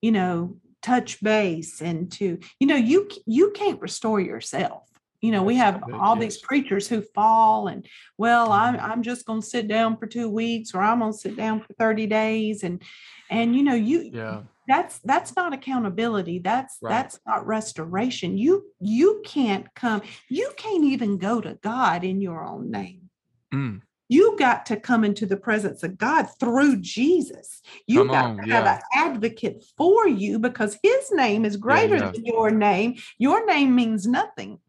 [0.00, 4.84] you know, touch base and to, you know, you you can't restore yourself.
[5.26, 7.84] You know, we have all these preachers who fall and
[8.16, 8.82] well i'm Mhm.
[8.88, 11.62] i'm just going to sit down for 2 weeks or i'm going to sit down
[11.62, 12.80] for 30 days and
[13.28, 14.42] and you know you Yeah.
[14.68, 16.38] that's that's not accountability.
[16.38, 16.94] That's Right.
[16.94, 18.38] that's not restoration.
[18.38, 23.10] You you can't come you can't even go to god in your own name.
[23.52, 27.62] Mm, you got to come into the presence of god through jesus.
[27.88, 31.98] You Come got on, to have an advocate for you because his name is greater
[31.98, 32.12] yeah.
[32.12, 32.90] than your name.
[33.18, 34.60] Your name means nothing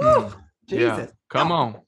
[0.00, 0.32] Woo, mm,
[0.68, 0.96] yeah.
[0.96, 1.80] jesus Come on.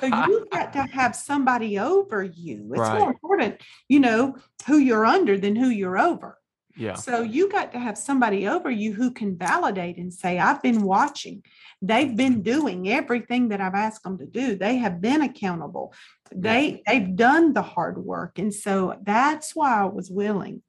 [0.00, 2.70] so you've got to have somebody over you.
[2.74, 3.00] It's Right.
[3.00, 6.38] more important, you know, who you're under than who you're over.
[6.76, 6.94] yeah.
[6.94, 10.82] So you got to have somebody over you who can validate and say, I've been
[10.82, 11.42] watching.
[11.82, 14.56] They've been doing everything that I've asked them to do.
[14.56, 15.92] They have been accountable.
[16.34, 18.38] They they've done the hard work.
[18.38, 20.62] And so that's why I was willing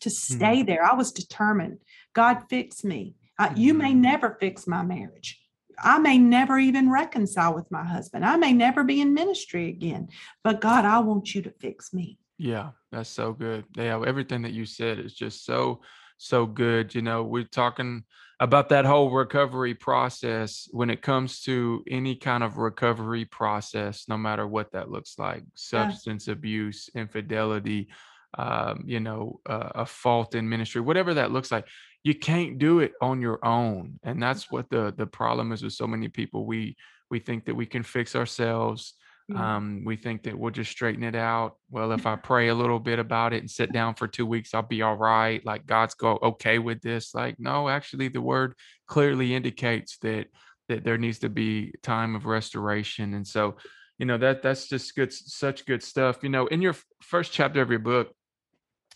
[0.00, 0.84] to stay there.
[0.84, 1.78] I was determined.
[2.14, 3.14] God fix me.
[3.38, 4.00] Uh, you may Mhm.
[4.10, 5.40] never fix my marriage.
[5.82, 8.24] I may never even reconcile with my husband.
[8.24, 10.08] I may never be in ministry again.
[10.44, 12.18] But God, I want you to fix me.
[12.38, 13.64] Yeah, that's so good.
[13.76, 15.80] Yeah, everything that you said is just so,
[16.18, 16.94] so good.
[16.94, 18.04] You know, we're talking
[18.40, 24.16] about that whole recovery process when it comes to any kind of recovery process, no
[24.16, 27.88] matter what that looks like substance abuse, infidelity,
[28.36, 31.66] um, you know, uh, a fault in ministry, whatever that looks like.
[32.04, 33.98] You can't do it on your own.
[34.02, 36.46] And that's what the the problem is with so many people.
[36.46, 36.76] We
[37.10, 38.94] we think that we can fix ourselves
[39.34, 41.56] um, we think that we'll just straighten it out.
[41.70, 44.54] Well, if I pray a little bit about it and sit down for two weeks,
[44.54, 45.44] I'll be all right.
[45.44, 47.14] Like God's go okay with this.
[47.14, 48.54] Like, no, actually, the word
[48.86, 50.28] clearly indicates that
[50.68, 53.14] that there needs to be time of restoration.
[53.14, 53.56] And so,
[53.98, 56.18] you know, that that's just good, such good stuff.
[56.22, 58.12] You know, in your first chapter of your book,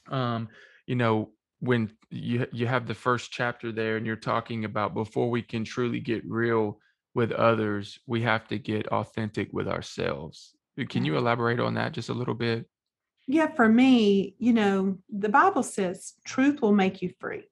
[0.08, 0.48] um,
[0.86, 1.30] you know,
[1.62, 5.62] when you you have the first chapter there and you're talking about before we can
[5.64, 6.80] truly get real
[7.14, 10.56] with others, we have to get authentic with ourselves.
[10.80, 12.66] Uh, Can you elaborate on that just a little bit?
[13.28, 17.44] yeah, for me, you know, the Bible says truth will make you free.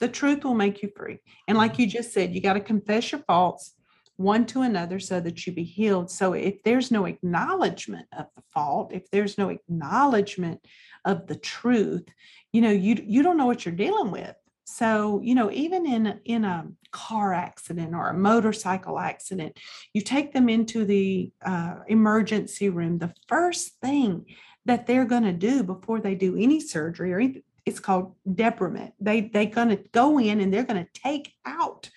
[0.00, 1.18] The truth will make you free.
[1.48, 3.74] And like you just said, you got to confess your faults
[4.18, 6.10] one to another so that you be healed.
[6.10, 10.60] So if there's no acknowledgement of the fault, if there's no acknowledgement
[11.04, 12.04] of the truth,
[12.52, 14.34] you know, you you don't know what you're dealing with.
[14.64, 19.58] So, you know, even in in a car accident or a motorcycle accident,
[19.94, 22.98] you take them into the uh, emergency room.
[22.98, 24.26] The first thing
[24.66, 28.92] that they're going to do before they do any surgery or anything, it's called debridement.
[29.00, 31.90] They they're going to go in and they're going to take out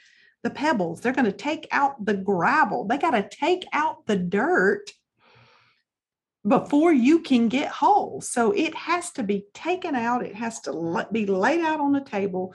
[0.44, 1.02] the pebbles.
[1.02, 2.86] They're going to take out the gravel.
[2.86, 4.92] They got to take out the dirt
[6.48, 8.22] before you can get whole.
[8.22, 10.26] So it has to be taken out.
[10.26, 12.54] It has to be laid out on the table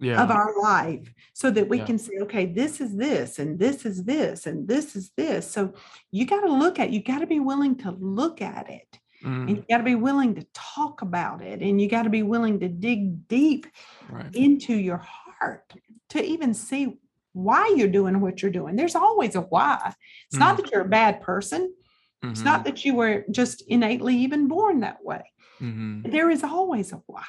[0.00, 0.22] yeah.
[0.22, 1.84] of our life so that we yeah.
[1.84, 5.48] can say, okay, this is this, and this is this, and this is this.
[5.48, 5.74] So
[6.10, 8.98] you got to look at, you got to be willing to look at it.
[9.24, 9.48] Mm.
[9.48, 11.60] And you got to be willing to talk about it.
[11.60, 13.66] And you got to be willing to dig deep
[14.08, 14.32] right.
[14.34, 15.72] into your heart
[16.10, 16.98] to even see
[17.32, 18.76] why you're doing what you're doing.
[18.76, 19.94] There's always a why.
[20.26, 20.40] It's mm.
[20.40, 21.74] not that you're a bad person.
[22.22, 22.32] Mm-hmm.
[22.32, 22.64] It's not mm-hmm.
[22.64, 25.22] that you were just innately even born that way.
[25.60, 26.10] Mm-hmm.
[26.10, 27.24] There is always a why,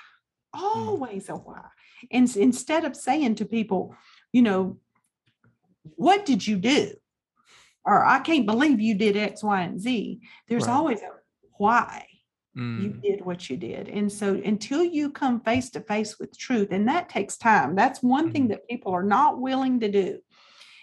[0.56, 0.62] mm.
[0.62, 1.36] always mm.
[1.36, 1.66] a why.
[2.12, 3.96] And instead of saying to people,
[4.32, 4.80] you know,
[5.96, 6.92] what did you do?
[7.86, 10.22] Or I can't believe you did X, Y, and Z.
[10.48, 10.74] There's right.
[10.74, 11.10] always a
[11.58, 12.06] why
[12.58, 12.82] mm.
[12.82, 13.90] you did what you did.
[13.90, 18.04] And so until you come face to face with truth, and that takes time, that's
[18.04, 18.34] one mm.
[18.34, 20.20] thing that people are not willing to do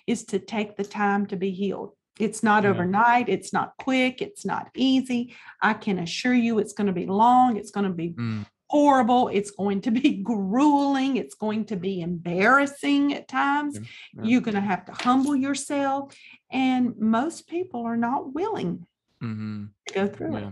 [0.07, 1.93] is to take the time to be healed.
[2.19, 2.71] It's not yeah.
[2.71, 3.29] overnight.
[3.29, 4.23] It's not quick.
[4.23, 5.35] It's not easy.
[5.61, 7.57] I can assure you it's going to be long.
[7.57, 8.47] It's going to be mm.
[8.69, 9.29] horrible.
[9.29, 11.17] It's going to be grueling.
[11.17, 13.77] It's going to be embarrassing at times.
[13.77, 13.83] Yeah.
[14.15, 14.23] Yeah.
[14.25, 16.17] You're going to have to humble yourself.
[16.51, 18.87] And most people are not willing
[19.23, 19.65] mm-hmm.
[19.89, 20.49] to go through it.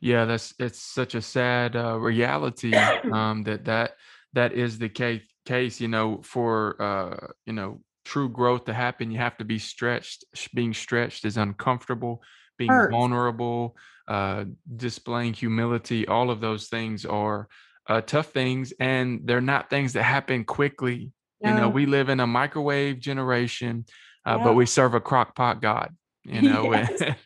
[0.00, 2.74] Yeah, that's it's such a sad uh, reality
[3.12, 3.96] um, that that
[4.32, 5.22] that is the case.
[5.44, 9.58] Case, you know, for uh, you know true growth to happen, you have to be
[9.58, 10.24] stretched.
[10.54, 12.22] Being stretched is uncomfortable.
[12.56, 12.90] Being Hurt.
[12.90, 13.76] vulnerable,
[14.08, 14.44] uh,
[14.74, 17.48] displaying humility, all of those things are
[17.86, 21.12] uh, tough things, and they're not things that happen quickly.
[21.40, 23.84] You know, we live in a microwave generation,
[24.26, 24.44] uh, yeah.
[24.44, 25.94] but we serve a crock pot God.
[26.24, 27.00] You know, yes.
[27.00, 27.16] and,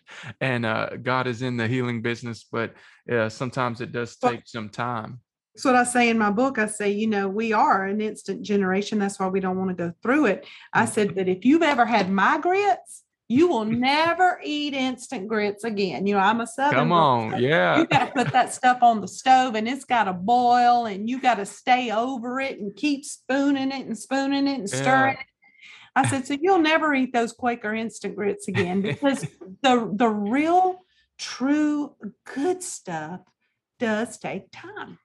[0.41, 2.75] and uh, God is in the healing business, but
[3.33, 5.21] sometimes it does take some time.
[5.55, 6.59] That's what I say in my book.
[6.59, 8.99] I say, you know, we are an instant generation.
[8.99, 10.47] That's why we don't want to go through it.
[10.73, 11.17] I said mm-hmm.
[11.19, 16.07] that if you've ever had my grits, you will never eat instant grits again.
[16.07, 16.79] You know, I'm a southern.
[16.79, 17.79] Come on, yeah.
[17.79, 21.09] You got to put that stuff on the stove and it's got to boil and
[21.09, 25.15] you got to stay over it and keep spooning it and spooning it and stirring
[25.15, 25.21] yeah.
[25.21, 25.27] it.
[25.95, 29.23] I said, so you'll never eat those Quaker instant grits again because
[29.63, 30.85] the the real,
[31.19, 31.95] true,
[32.35, 33.21] good stuff
[33.79, 34.99] does take time.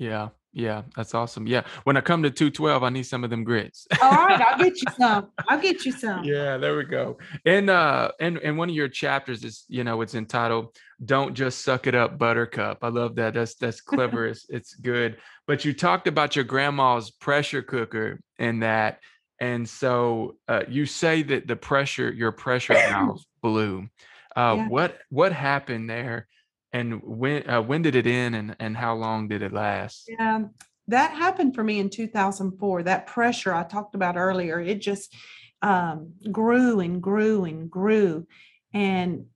[0.00, 0.30] Yeah.
[0.52, 1.46] Yeah, that's awesome.
[1.46, 1.62] Yeah.
[1.84, 3.86] When I come to 212, I need some of them grits.
[4.02, 5.28] All right, I'll get you some.
[5.46, 6.24] I'll get you some.
[6.24, 7.18] Yeah, there we go.
[7.46, 11.62] And uh and and one of your chapters is, you know, it's entitled Don't Just
[11.62, 12.78] Suck It Up Buttercup.
[12.82, 13.34] I love that.
[13.34, 14.26] That's that's clever.
[14.26, 15.18] it's it's good.
[15.46, 18.98] But you talked about your grandma's pressure cooker and that.
[19.38, 23.88] And so uh, you say that the pressure, your pressure valve blew.
[24.34, 24.68] Uh, yeah.
[24.68, 26.26] what what happened there?
[26.72, 30.08] And when uh, when did it end and and how long did it last?
[30.08, 30.44] Yeah
[30.88, 35.14] that happened for me in 2004 that pressure i talked about earlier it just
[35.62, 38.26] um, grew and grew and grew.
[38.72, 39.26] And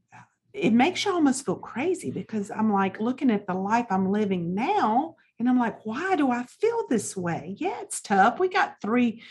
[0.53, 4.55] it makes you almost feel crazy because i'm like looking at the life i'm living
[4.55, 7.57] now and i'm like why do i feel this way?
[7.59, 8.39] Yeah it's tough.
[8.39, 9.23] We got three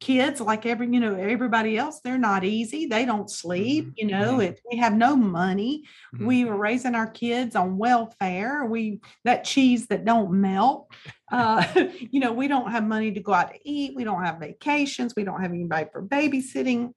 [0.00, 3.92] kids like every you know everybody else they're not easy they don't sleep mm-hmm.
[3.96, 4.52] you know mm-hmm.
[4.52, 5.84] if we have no money
[6.14, 6.26] mm-hmm.
[6.26, 10.90] we were raising our kids on welfare we that cheese that don't melt
[11.30, 11.62] uh,
[12.00, 15.14] you know we don't have money to go out to eat we don't have vacations
[15.14, 16.92] we don't have anybody for babysitting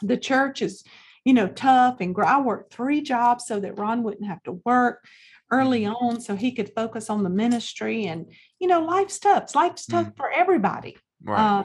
[0.00, 0.84] the church is
[1.24, 5.04] you know tough and i worked three jobs so that ron wouldn't have to work
[5.50, 6.06] early mm-hmm.
[6.06, 8.26] on so he could focus on the ministry and
[8.60, 11.60] you know life's tough life's tough for everybody right.
[11.60, 11.64] uh,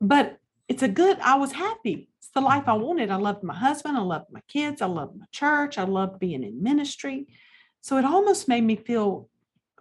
[0.00, 2.08] but it's a good, I was happy.
[2.18, 3.10] It's the life I wanted.
[3.10, 3.96] I loved my husband.
[3.96, 4.82] I loved my kids.
[4.82, 5.78] I loved my church.
[5.78, 7.26] I loved being in ministry.
[7.80, 9.28] So it almost made me feel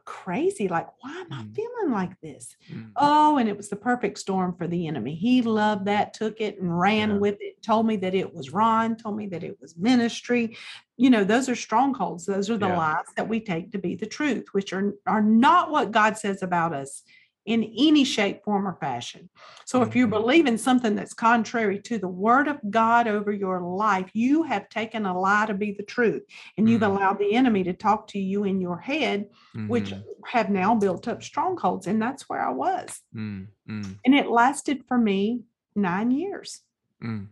[0.07, 1.53] crazy like why am i mm.
[1.53, 2.89] feeling like this mm.
[2.95, 6.57] oh and it was the perfect storm for the enemy he loved that took it
[6.61, 7.17] and ran yeah.
[7.17, 10.55] with it told me that it was ron told me that it was ministry
[10.95, 12.77] you know those are strongholds those are the yeah.
[12.77, 16.41] lies that we take to be the truth which are are not what god says
[16.41, 17.03] about us
[17.47, 19.29] in any shape, form, or fashion.
[19.65, 20.11] So if you Mhm.
[20.11, 24.69] believe in something that's contrary to the word of God over your life, you have
[24.69, 26.23] taken a lie to be the truth.
[26.57, 26.87] And you've Mm.
[26.87, 29.29] allowed the enemy to talk to you in your head,
[29.67, 30.03] which Mhm.
[30.25, 31.87] have now built up strongholds.
[31.87, 33.01] And that's where I was.
[33.15, 35.43] Mm, mm, And it lasted for me
[35.75, 36.63] nine years.
[37.01, 37.29] mm.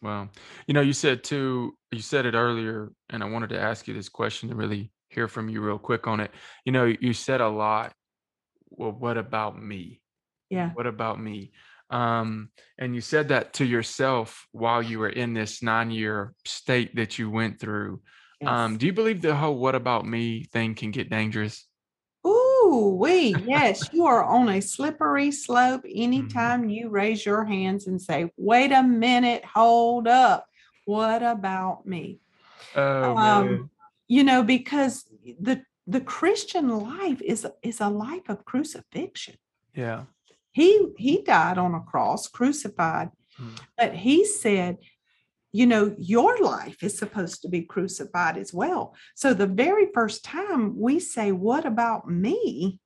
[0.00, 0.28] Wow.
[0.66, 3.94] You know, you said too, you said it earlier, and I wanted to ask you
[3.94, 6.30] this question to really hear from you real quick on it.
[6.64, 7.94] You know, you said a lot.
[8.70, 10.00] Well, what about me?
[10.50, 10.70] Yeah.
[10.74, 11.52] What about me?
[11.90, 16.94] Um, and you said that to yourself while you were in this nine year state
[16.96, 18.00] that you went through.
[18.46, 21.66] Um, do you believe the whole what about me thing can get dangerous?
[22.26, 26.02] Ooh, wee, yes, you are on a slippery slope Mm-hmm.
[26.02, 30.46] anytime you raise your hands and say, wait a minute, hold up.
[30.84, 32.20] What about me?
[32.74, 33.70] Oh, Um,
[34.08, 35.04] you know, because
[35.40, 39.36] the the Christian life is is a life of crucifixion.
[39.74, 40.04] Yeah.
[40.52, 43.56] He he died on a cross, crucified, Mm.
[43.76, 44.78] but he said,
[45.52, 48.96] you know, your life is supposed to be crucified as well.
[49.14, 52.80] So the very first time we say, What about me?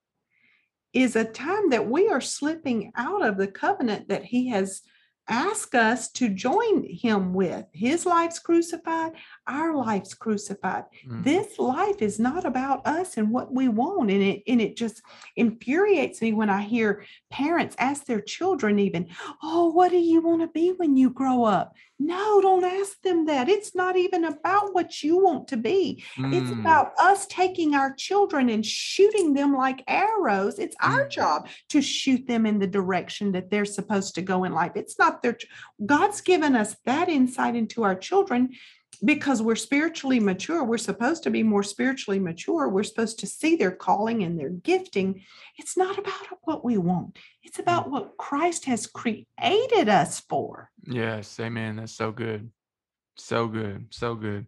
[0.93, 4.81] is a time that we are slipping out of the covenant that he has
[5.29, 7.65] asked us to join him with.
[7.71, 9.13] His life's crucified,
[9.47, 10.83] our life's crucified.
[11.07, 11.23] Mm.
[11.23, 14.11] This life is not about us and what we want.
[14.11, 15.01] And it and it just
[15.35, 19.07] infuriates me when I hear parents ask their children, even,
[19.41, 21.75] oh, what do you want to be when you grow up?
[22.05, 23.47] No, don't ask them that.
[23.47, 26.03] It's not even about what you want to be.
[26.17, 26.59] It's Mm.
[26.59, 30.59] about us taking our children and shooting them like arrows.
[30.59, 31.11] It's our Mm.
[31.11, 34.73] job to shoot them in the direction that they're supposed to go in life.
[34.75, 35.37] It's not their
[35.85, 38.49] God's given us that insight into our children
[39.03, 40.63] because we're spiritually mature.
[40.63, 42.67] We're supposed to be more spiritually mature.
[42.67, 45.23] We're supposed to see their calling and their gifting.
[45.57, 47.17] It's not about what we want.
[47.43, 50.69] It's about what Christ has created us for.
[50.85, 51.77] Yes, amen.
[51.77, 52.51] That's so good.
[53.17, 53.87] So good.
[53.91, 54.47] So good.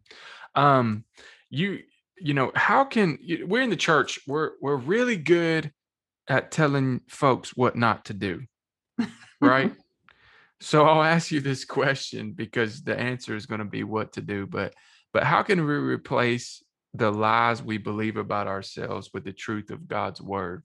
[0.55, 1.05] Um
[1.49, 1.79] you
[2.17, 5.71] you know, how can we're in the church, we're we're really good
[6.27, 8.43] at telling folks what not to do,
[9.41, 9.73] right?
[10.62, 14.22] So I'll ask you this question because the answer is going to be what to
[14.22, 14.74] do, but
[15.13, 16.63] but how can we replace
[16.94, 20.63] the lies we believe about ourselves with the truth of God's word?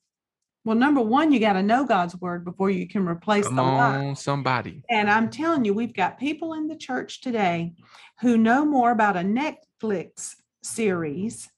[0.64, 3.62] Well, number one, you got to know God's word before you can replace Come the
[3.62, 4.14] lie.
[4.14, 4.82] somebody.
[4.90, 7.72] And I'm telling you, we've got people in the church today
[8.20, 11.48] who know more about a Netflix series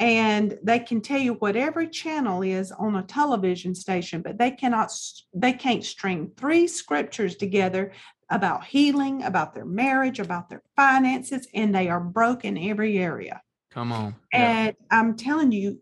[0.00, 4.50] and they can tell you what every channel is on a television station, but they
[4.50, 4.90] cannot
[5.34, 7.92] they can't string three scriptures together
[8.30, 13.42] about healing, about their marriage, about their finances, and they are broke in every area.
[13.70, 14.16] Come on.
[14.32, 14.38] Yeah.
[14.38, 15.78] And I'm telling you,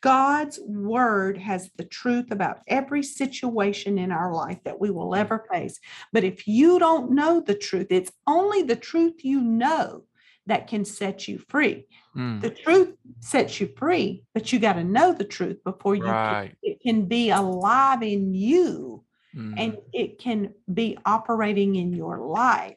[0.00, 5.46] God's word has the truth about every situation in our life that we will ever
[5.50, 5.78] face.
[6.12, 10.04] But if you don't know the truth, it's only the truth you know
[10.46, 11.86] that can set you free.
[12.16, 16.02] Mm, The truth sets you free, but you got to know the truth before you
[16.02, 19.04] can, it can be alive in you
[19.36, 19.54] Mm.
[19.58, 22.76] and it can be operating in your life.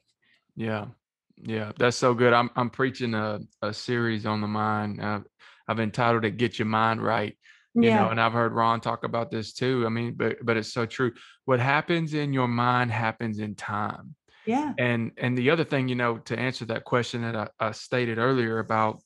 [0.55, 0.87] Yeah,
[1.35, 2.33] yeah, that's so good.
[2.33, 4.99] I'm I'm preaching a, a series on the mind.
[4.99, 5.19] Uh,
[5.67, 7.37] I've entitled it "Get Your Mind Right."
[7.75, 9.85] You know, and I've heard Ron talk about this too.
[9.85, 11.11] I mean, but but it's so true.
[11.45, 14.15] What happens in your mind happens in time.
[14.47, 14.73] Yeah.
[14.77, 18.17] And and the other thing, you know, to answer that question that I, I stated
[18.17, 19.01] earlier about,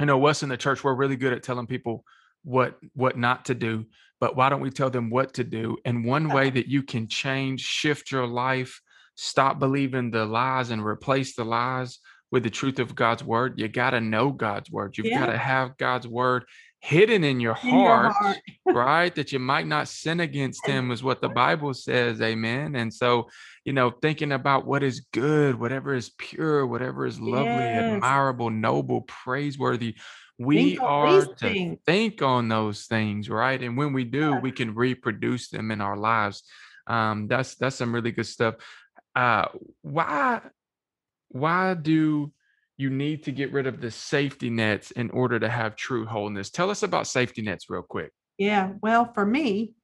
[0.00, 2.04] you know, us in the church, we're really good at telling people
[2.42, 3.86] what what not to do,
[4.20, 5.76] but why don't we tell them what to do?
[5.84, 8.80] And one way that you can change, shift your life,
[9.14, 12.00] stop believing the lies and replace the lies
[12.34, 14.98] with the truth of God's word, you got to know God's word.
[14.98, 16.44] You've got to have God's word
[16.84, 18.36] hidden in your In your heart, heart.
[18.66, 19.14] right?
[19.14, 22.20] That you might not sin against him, is what the Bible says.
[22.20, 22.76] Amen.
[22.76, 23.28] And so,
[23.64, 27.86] you know, thinking about what is good, whatever is pure, whatever is lovely, Yes.
[27.86, 29.96] admirable, noble, praiseworthy,
[30.38, 31.78] we Think are to things.
[31.86, 33.62] think on those things, right?
[33.62, 34.40] And when we do, Yeah.
[34.40, 36.42] we can reproduce them in our lives.
[36.86, 38.56] Um, that's that's some really good stuff.
[39.14, 39.46] Uh,
[39.80, 40.42] why
[41.28, 42.30] why do
[42.76, 46.50] you need to get rid of the safety nets in order to have true wholeness?
[46.50, 48.12] Tell us about safety nets real quick.
[48.38, 48.72] Yeah.
[48.82, 49.74] Well, for me,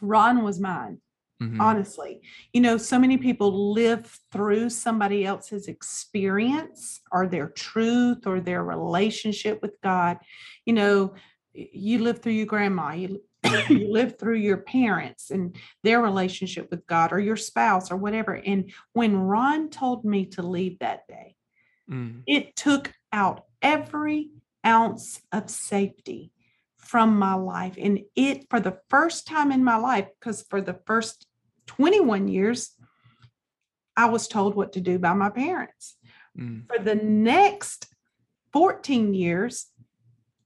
[0.00, 1.00] Ron was mine.
[1.42, 1.58] Mhm.
[1.58, 2.20] honestly
[2.52, 8.62] you know so many people live through somebody else's experience or their truth or their
[8.62, 10.18] relationship with god
[10.66, 11.14] you know
[11.54, 13.22] you live through your grandma you,
[13.70, 18.34] you live through your parents and their relationship with god or your spouse or whatever
[18.34, 21.34] and when ron told me to leave that day
[21.90, 24.30] Mm, it took out every
[24.64, 26.32] ounce of safety
[26.76, 27.74] from my life.
[27.78, 31.26] And it, for the first time in my life, because for the first
[31.66, 32.72] 21 years,
[33.96, 35.96] I was told what to do by my parents.
[36.38, 36.66] Mm.
[36.66, 37.86] For the next
[38.52, 39.66] 14 years,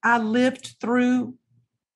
[0.03, 1.35] I lived through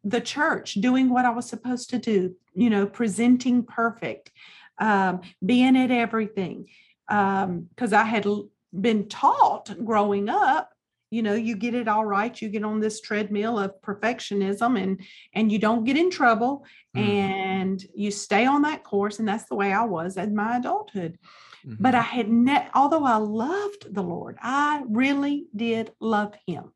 [0.04, 4.30] the church doing what I was supposed to do, you know, presenting perfect,
[4.78, 6.68] um, being at everything.
[7.06, 8.26] Because I had
[8.72, 10.72] been taught growing up
[11.10, 15.00] you know you get it all right you get on this treadmill of perfectionism and
[15.34, 16.64] and you don't get in trouble
[16.96, 17.00] Mm.
[17.00, 21.18] and you stay on that course and that's the way i was in my adulthood
[21.64, 21.98] but Mhm.
[21.98, 26.72] i had ne- although i loved the lord i really did love him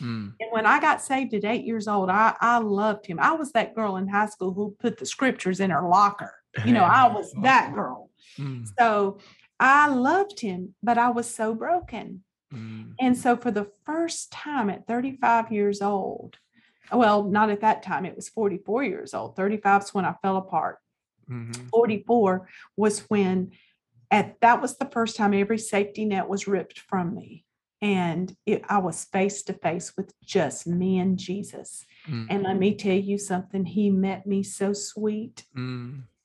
[0.00, 0.34] Mm.
[0.40, 3.52] and when i got saved at eight years old i i loved him i was
[3.52, 6.32] that girl in high school who put the scriptures in her locker
[6.64, 8.66] you know i was that girl Mm.
[8.78, 9.18] so
[9.60, 12.94] i loved him but i was so broken Mm.
[13.00, 16.38] and so for the first time at 35 years old,
[16.92, 19.34] well, not at that time, it was 44 years old.
[19.34, 20.78] 35 is when I fell apart.
[21.28, 21.68] Mhm.
[21.70, 22.46] 44
[22.76, 23.50] was when
[24.08, 27.44] at that was the first time every safety net was ripped from me.
[27.82, 31.84] And it, I was face to face with just me and Jesus.
[32.06, 32.26] Mm.
[32.30, 35.44] And let me tell you something, he met me so sweet.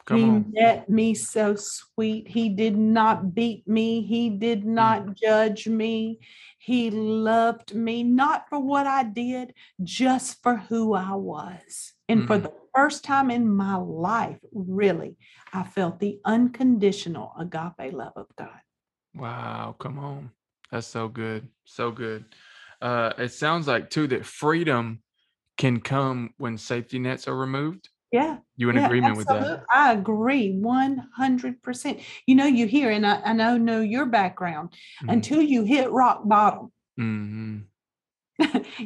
[0.09, 0.17] Mm.
[0.17, 0.53] He on.
[0.53, 2.27] met me so sweet.
[2.27, 4.01] He did not beat me.
[4.01, 6.19] He did not judge me.
[6.57, 9.53] He loved me, not for what I did,
[9.83, 11.93] just for who I was.
[12.09, 12.43] And for Mm.
[12.43, 15.15] the first time in my life, really,
[15.53, 18.59] I felt the unconditional agape love of God.
[19.15, 20.31] Wow, come on.
[20.71, 21.47] That's so good.
[21.65, 22.25] So good.
[22.81, 25.01] Uh, it sounds like too that freedom
[25.57, 27.89] can come when safety nets are removed.
[28.11, 28.37] Yeah.
[28.57, 29.65] You in yeah, agreement with that?
[29.69, 32.01] I agree 100%.
[32.25, 35.13] You know, you hear, and I, I know, know your background, Mhm.
[35.13, 36.71] until you hit rock bottom.
[36.99, 37.65] Mhm.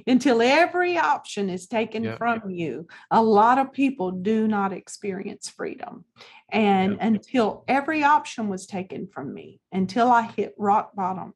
[0.07, 2.17] until every option is taken Yep.
[2.17, 6.05] from you, a lot of people do not experience freedom.
[6.51, 7.01] And Yep.
[7.01, 11.33] until every option was taken from me, until I hit rock bottom,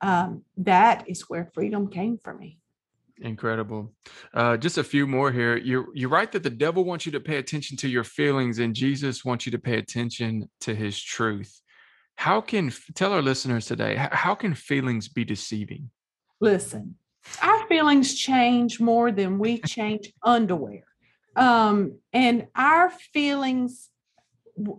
[0.00, 2.58] um, that is where freedom came for me.
[3.22, 3.92] Incredible.
[4.34, 5.56] Uh, just a few more here.
[5.56, 8.74] You're you're right that the devil wants you to pay attention to your feelings, and
[8.74, 11.60] Jesus wants you to pay attention to His truth.
[12.16, 13.94] How can tell our listeners today?
[13.96, 15.90] How can feelings be deceiving?
[16.40, 16.96] Listen,
[17.40, 20.84] our feelings change more than we change underwear.
[21.36, 23.88] Um, and our feelings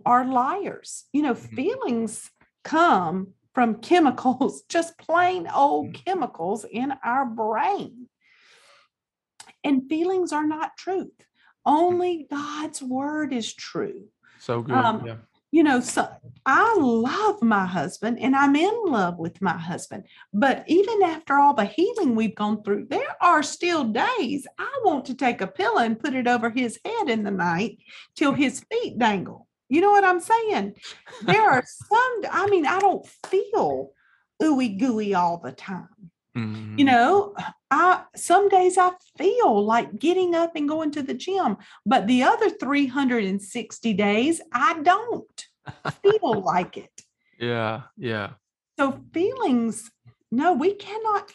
[0.04, 1.04] are liars.
[1.12, 1.56] You know, Mhm.
[1.56, 2.30] feelings
[2.62, 8.08] come from chemicals, just plain old chemicals in our brain.
[9.64, 11.12] And feelings are not truth.
[11.66, 14.04] Only God's word is true.
[14.38, 14.76] So good.
[14.76, 15.16] Um, yeah.
[15.50, 16.06] you know, so
[16.44, 20.04] I love my husband and I'm in love with my husband.
[20.34, 25.06] But even after all the healing we've gone through, there are still days I want
[25.06, 27.78] to take a pillow and put it over his head in the night
[28.14, 29.48] till his feet dangle.
[29.70, 30.74] You know what I'm saying?
[31.22, 33.92] There are some, I mean, I don't feel
[34.42, 36.10] ooey gooey all the time.
[36.34, 36.84] You Mhm.
[36.86, 37.34] know,
[37.70, 41.56] I some days I feel like getting up and going to the gym,
[41.86, 45.46] but the other 360 days I don't
[46.02, 47.02] feel like it.
[47.38, 47.82] Yeah.
[47.96, 48.30] Yeah.
[48.78, 49.90] So feelings,
[50.32, 51.30] no, we cannot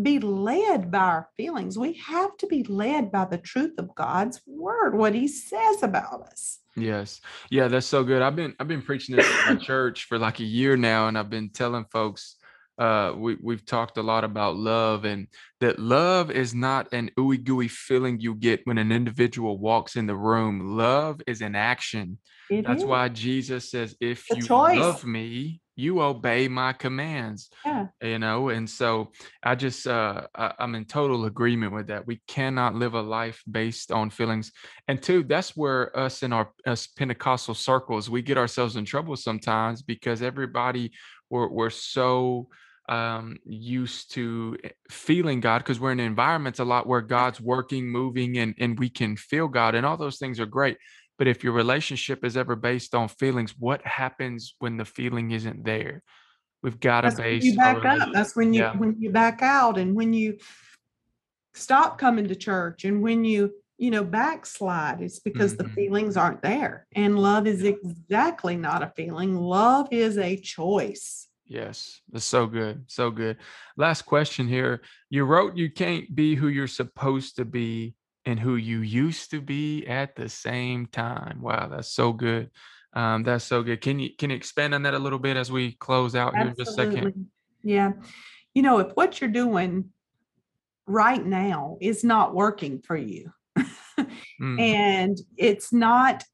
[0.00, 1.78] be led by our feelings.
[1.78, 6.22] We have to be led by the truth of God's word, what he says about
[6.22, 6.58] us.
[6.76, 7.20] Yes.
[7.50, 8.22] Yeah, that's so good.
[8.22, 11.16] I've been I've been preaching this at my church for like a year now, and
[11.18, 12.36] I've been telling folks
[12.80, 15.28] uh we we've talked a lot about love and
[15.60, 20.06] that love is not an ooey gooey feeling you get when an individual walks in
[20.06, 20.76] the room.
[20.76, 22.18] Love is an action.
[22.50, 22.88] It That's is.
[22.88, 24.78] why Jesus says, if a you choice.
[24.78, 27.50] love me, you obey my commands.
[27.64, 27.86] Yeah.
[28.02, 29.12] You know, and so
[29.42, 32.06] I just uh I, I'm in total agreement with that.
[32.06, 34.52] We cannot live a life based on feelings.
[34.88, 39.16] And two, that's where us in our us Pentecostal circles, we get ourselves in trouble
[39.16, 40.92] sometimes because everybody
[41.28, 42.48] we're we're so
[42.90, 47.88] um used to eh, feeling God because we're in environments a lot where God's working,
[47.88, 50.76] moving, and and we can feel God, and all those things are great.
[51.18, 55.64] But if your relationship is ever based on feelings, what happens when the feeling isn't
[55.64, 56.02] there?
[56.62, 58.08] We've got to base you back up.
[58.12, 58.76] That's when you Yeah.
[58.76, 60.38] when you back out and when you
[61.54, 65.74] stop coming to church and when you you know backslide it's because the Mhm.
[65.74, 72.00] feelings aren't there and love is exactly not a feeling love is a choice Yes,
[72.10, 72.84] that's so good.
[72.86, 73.36] So good.
[73.76, 74.80] Last question here.
[75.10, 77.94] You wrote you can't be who you're supposed to be
[78.24, 81.42] and who you used to be at the same time.
[81.42, 82.50] Wow, that's so good.
[82.94, 83.82] Um, that's so good.
[83.82, 86.46] Can you can you expand on that a little bit as we close out here
[86.46, 87.26] in just a second?
[87.62, 87.92] Yeah
[88.54, 89.90] you know if what you're doing
[90.86, 93.32] right now is not working for you.
[94.40, 94.58] Mm.
[94.58, 96.24] and it's not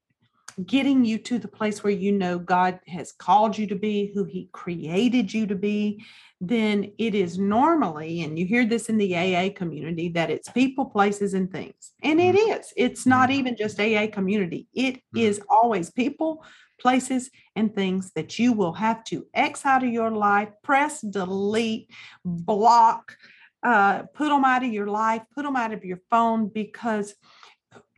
[0.64, 4.24] getting you to the place where you know God has called you to be, who
[4.24, 6.02] He created you to be,
[6.40, 10.86] then it is normally, and you hear this in the AA community, that it's people,
[10.86, 11.92] places, and things.
[12.02, 12.60] And it mm-hmm.
[12.60, 12.72] is.
[12.76, 13.38] It's not mm-hmm.
[13.38, 15.18] even just AA community, It mm-hmm.
[15.18, 16.44] is always people,
[16.80, 21.90] places, and things that you will have to X out of your life, press delete,
[22.24, 23.16] block.
[23.62, 27.14] Uh, put them out of your life, put them out of your phone because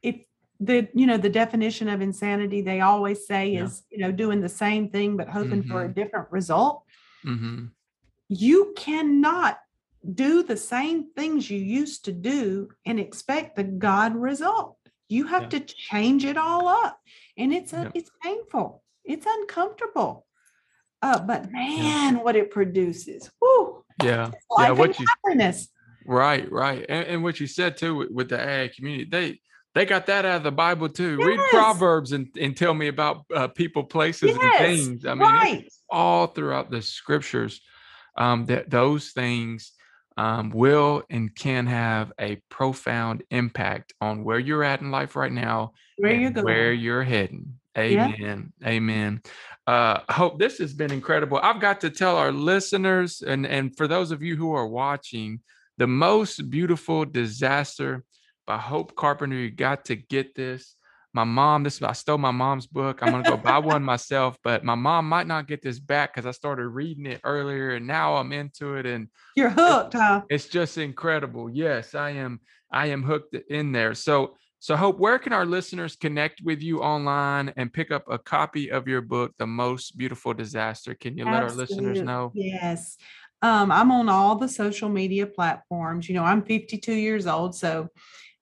[0.03, 0.17] if
[0.61, 3.65] the you know the definition of insanity they always say Yeah.
[3.65, 5.95] is you know doing the same thing but hoping for a Mhm.
[5.95, 6.83] different result
[7.23, 7.67] hmm
[8.31, 9.59] you cannot
[10.15, 14.77] do the same things you used to do and expect the god result
[15.09, 15.49] you have Yeah.
[15.51, 17.01] to change it all up
[17.37, 17.91] and it's a, Yeah.
[17.95, 20.27] it's painful it's uncomfortable
[21.03, 24.33] uh, but man what it produces Whew, Yeah.
[24.59, 24.71] Yeah.
[24.73, 25.69] What you happiness
[26.05, 26.85] right, right.
[26.89, 29.41] And, and what you said too with, with the AA community, they
[29.79, 31.17] they got that out of the Bible too.
[31.17, 35.07] Read Proverbs and, and tell me about uh, people, places, and things.
[35.07, 37.61] I mean, right all throughout the scriptures
[38.17, 39.73] um, that those things
[40.17, 45.33] um, will and can have a profound impact on where you're at in life right
[45.33, 47.55] now where you're going, where you're heading.
[47.77, 48.09] Yeah.
[48.09, 48.53] Amen.
[48.67, 49.23] Amen.
[49.65, 51.39] Uh, hope this has been incredible.
[51.41, 55.41] I've got to tell our listeners and and for those of you who are watching,
[55.77, 58.05] the most beautiful disaster
[58.49, 59.37] by Hope Carpenter.
[59.37, 60.75] You got to get this.
[61.13, 63.01] My mom, this I stole my mom's book.
[63.03, 66.27] I'm gonna go buy one myself, but my mom might not get this back because
[66.27, 70.47] I started reading it earlier and now I'm into it and you're hooked huh it's
[70.47, 71.51] just incredible.
[71.51, 72.41] Yes, I am.
[72.73, 73.95] I am hooked in there.
[73.95, 74.99] So, so hope.
[74.99, 79.03] Where can our listeners connect with you online and pick up a copy of your
[79.03, 80.95] book, "The Most Beautiful Disaster"?
[80.95, 82.33] Can you let our listeners know?
[82.35, 82.97] Yes.
[83.41, 86.09] Um, I'm on all the social media platforms.
[86.09, 87.89] You know, I'm 52 years old, so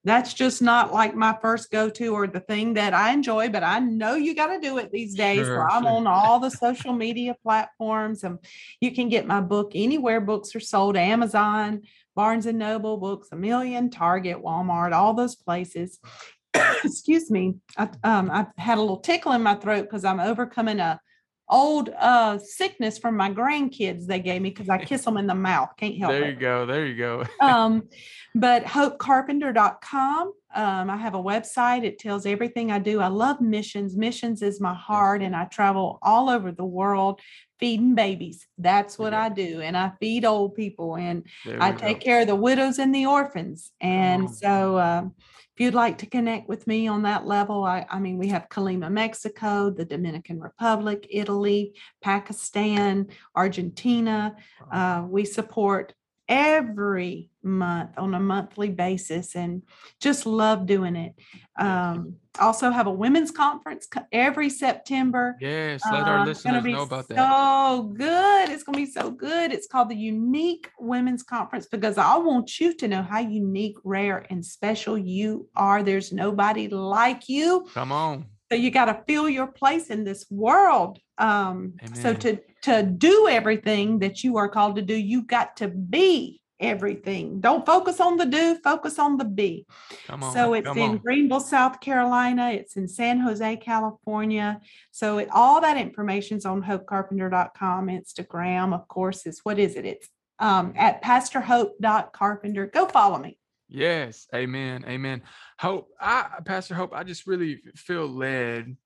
[0.07, 3.81] that's just not like my first go-to or the thing that I enjoy, but I
[3.81, 5.41] know you got to do it these days.
[5.41, 5.93] So Sure, I'm sure.
[5.93, 8.23] on all the social media platforms.
[8.23, 8.39] And
[8.81, 11.83] you can get my book anywhere books are sold, Amazon,
[12.15, 15.99] Barnes and Noble, Books a Million, Target, Walmart, all those places.
[16.85, 17.57] Excuse me.
[17.77, 21.01] I, um, I've had a little tickle in my throat because I'm overcoming a
[21.49, 25.35] old uh sickness from my grandkids they gave me because I kiss them in the
[25.35, 25.71] mouth.
[25.77, 26.67] Can't help There it There you go.
[26.67, 27.25] There you go.
[27.41, 27.89] um,
[28.35, 30.33] but hopecarpenter.com.
[30.55, 31.85] Um, I have a website.
[31.85, 33.01] It tells everything I do.
[33.01, 33.97] I love missions.
[33.97, 37.21] Missions is my heart, and I travel all over the world
[37.59, 38.47] feeding babies.
[38.59, 39.25] That's what Yeah.
[39.25, 39.61] I do.
[39.61, 41.25] And I feed old people and
[41.59, 42.05] I we take go.
[42.05, 43.73] care of the widows and the orphans.
[43.81, 44.33] And on.
[44.35, 45.15] so, um,
[45.57, 48.51] if you'd like to connect with me on that level, I, I mean, we have
[48.51, 54.37] Colima, Mexico, the Dominican Republic, Italy, Pakistan, Argentina.
[54.71, 55.95] Uh, we support
[56.29, 59.63] every month on a monthly basis and
[60.01, 61.15] just love doing it.
[61.59, 65.37] Um, also have a women's conference every September.
[65.41, 67.17] Yes, let our it's listeners know about that.
[67.17, 68.51] So good.
[68.51, 69.53] It's gonna be so good.
[69.53, 74.27] It's called the Unique Women's Conference because I want you to know how unique, rare,
[74.29, 75.83] and special you are.
[75.83, 77.67] There's nobody like you.
[77.73, 78.27] Come on.
[78.51, 80.99] So you got to feel your place in this world.
[81.19, 85.69] Um, so to to do everything that you are called to do, you got to
[85.69, 87.41] be everything.
[87.41, 89.67] Don't focus on the do, focus on the be.
[90.07, 90.33] Come on.
[90.33, 90.99] So it's in on.
[90.99, 92.51] Greenville, South Carolina.
[92.51, 94.61] It's in San Jose, California.
[94.91, 97.89] So it, all that information's on hopecarpenter.com.
[97.89, 99.85] Instagram, of course, is what is it?
[99.85, 102.67] It's um, at pastorhope.carpenter.
[102.67, 103.39] Go follow me.
[103.69, 105.23] Yes, amen, amen.
[105.59, 108.77] Hope, I, Pastor Hope, I just really feel led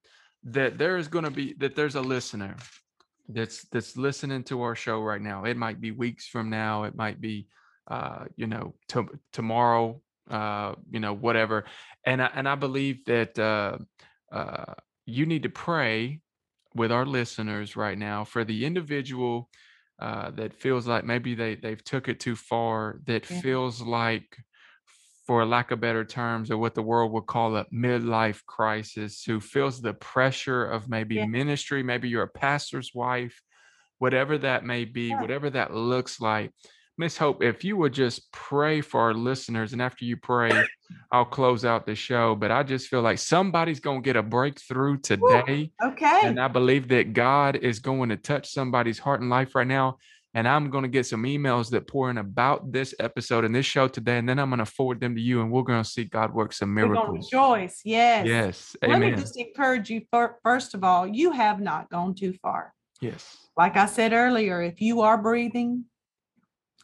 [0.44, 2.56] that there is going to be that there's a listener
[3.28, 5.44] that's that's listening to our show right now.
[5.44, 6.84] It might be weeks from now.
[6.84, 7.46] It might be,
[7.88, 10.00] uh, you know, to, tomorrow.
[10.30, 11.64] Uh, you know, whatever.
[12.06, 13.78] And I, and I believe that uh,
[14.30, 14.74] uh,
[15.04, 16.20] you need to pray
[16.76, 19.50] with our listeners right now for the individual
[19.98, 23.00] uh, that feels like maybe they they've took it too far.
[23.06, 23.40] That Yeah.
[23.40, 24.36] feels like
[25.30, 29.38] for lack of better terms, or what the world would call a midlife crisis, who
[29.38, 31.26] feels the pressure of maybe Yeah.
[31.26, 33.40] ministry, maybe you're a pastor's wife,
[33.98, 35.20] whatever that may be, Yeah.
[35.20, 36.50] whatever that looks like.
[36.98, 40.50] Miss Hope, if you would just pray for our listeners, and after you pray,
[41.12, 42.34] I'll close out the show.
[42.34, 45.70] But I just feel like somebody's going to get a breakthrough today.
[45.80, 46.22] Okay.
[46.24, 49.98] And I believe that God is going to touch somebody's heart and life right now.
[50.34, 53.66] And I'm going to get some emails that pour in about this episode and this
[53.66, 54.18] show today.
[54.18, 56.32] And then I'm going to forward them to you, and we're going to see God
[56.32, 57.80] work some We're going to rejoice.
[57.84, 58.26] Yes.
[58.26, 58.76] Yes.
[58.86, 62.72] Let me just encourage you, fir- first of all, you have not gone too far.
[63.00, 63.38] Yes.
[63.56, 65.86] Like I said earlier, if you are breathing,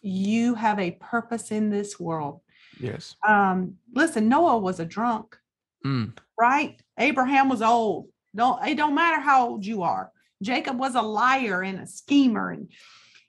[0.02, 2.40] you have a purpose in this world.
[2.80, 3.14] Yes.
[3.26, 5.36] Um, listen, Noah was a drunk,
[5.84, 6.16] Mm.
[6.38, 6.80] right?
[6.98, 8.08] Abraham was old.
[8.34, 10.10] Don't it don't matter how old you are.
[10.42, 12.70] Jacob was a liar and a schemer, and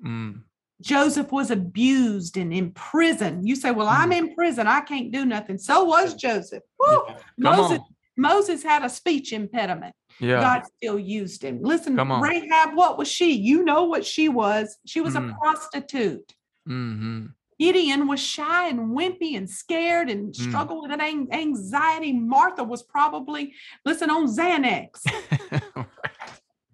[0.06, 0.41] Mm.
[0.82, 3.45] Joseph was abused and in prison.
[3.45, 5.58] You say, Well, I'm in prison, I can't do nothing.
[5.58, 6.64] So was Joseph.
[6.88, 7.18] Yeah.
[7.38, 7.86] Moses, on.
[8.16, 9.95] Moses had a speech impediment.
[10.20, 10.39] Yeah.
[10.39, 11.62] God still used him.
[11.62, 11.95] Listen.
[11.95, 13.34] Rahab, what was she?
[13.34, 14.78] You know what she was.
[14.86, 15.32] She was Mm.
[15.32, 16.34] a prostitute.
[16.66, 17.26] hmm
[17.60, 20.36] Gideon was shy and wimpy and scared and Mm.
[20.36, 22.14] struggled with an an- anxiety.
[22.14, 25.02] Martha was probably, listen, on Xanax.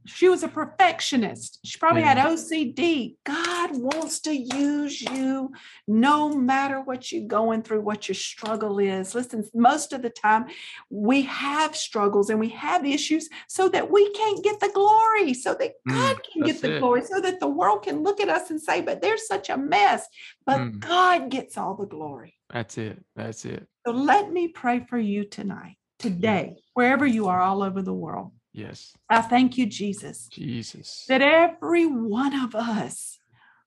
[0.05, 1.59] She was a perfectionist.
[1.63, 3.15] She probably had OCD.
[3.25, 5.51] God wants to use you
[5.87, 9.15] no matter what you're going through, what your struggle is.
[9.15, 10.45] Listen, most of the time
[10.89, 15.53] we have struggles and we have issues so that we can't get the glory, so
[15.55, 16.79] that Mm, God can get the it.
[16.79, 19.57] glory, so that the world can look at us and say, but there's such a
[19.57, 20.07] mess.
[20.45, 20.79] But Mm.
[20.79, 22.35] God gets all the glory.
[22.49, 23.03] That's it.
[23.15, 23.67] That's it.
[23.85, 28.31] So let me pray for you tonight, today, wherever you are all over the world.
[28.53, 28.93] Yes.
[29.09, 31.05] I thank you, Jesus Jesus.
[31.07, 33.17] that every one of us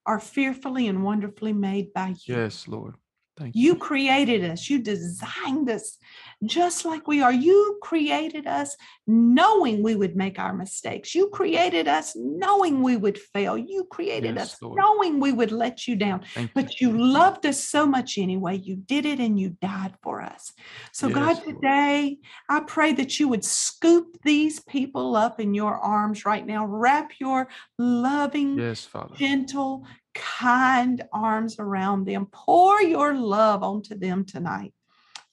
[0.05, 2.35] are fearfully and wonderfully made by you.
[2.35, 2.95] Yes, Lord.
[3.37, 3.61] Thank you.
[3.61, 5.97] You created us, you designed us
[6.43, 7.31] just like we are.
[7.31, 8.75] You created us
[9.05, 11.13] knowing we would make our mistakes.
[11.13, 13.57] You created us knowing we would fail.
[13.57, 14.79] You created Yes, us Lord.
[14.79, 16.25] knowing we would let you down.
[16.33, 18.57] Thank But you loved us so much anyway.
[18.57, 20.51] You did it and you died for us.
[20.91, 21.55] So, Yes, God, Lord.
[21.61, 22.17] today
[22.49, 26.65] I pray that you would scoop these people up in your arms right now.
[26.65, 29.15] Wrap your loving, Yes, Father.
[29.15, 29.85] gentle,
[30.17, 32.27] kind arms around them.
[32.31, 34.73] Pour your love onto them tonight.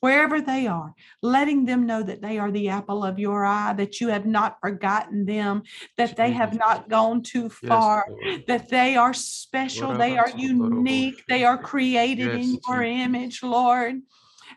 [0.00, 4.02] Wherever they are, letting them know that they are the apple of your eye, that
[4.02, 5.62] you have not forgotten them,
[5.96, 8.44] that they have not gone too far, Lord.
[8.46, 14.02] that they are special, they are unique, they are created in your image, Lord.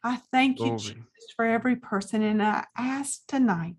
[0.04, 0.96] I thank you Jesus,
[1.38, 2.24] for every person.
[2.24, 3.76] And I ask tonight,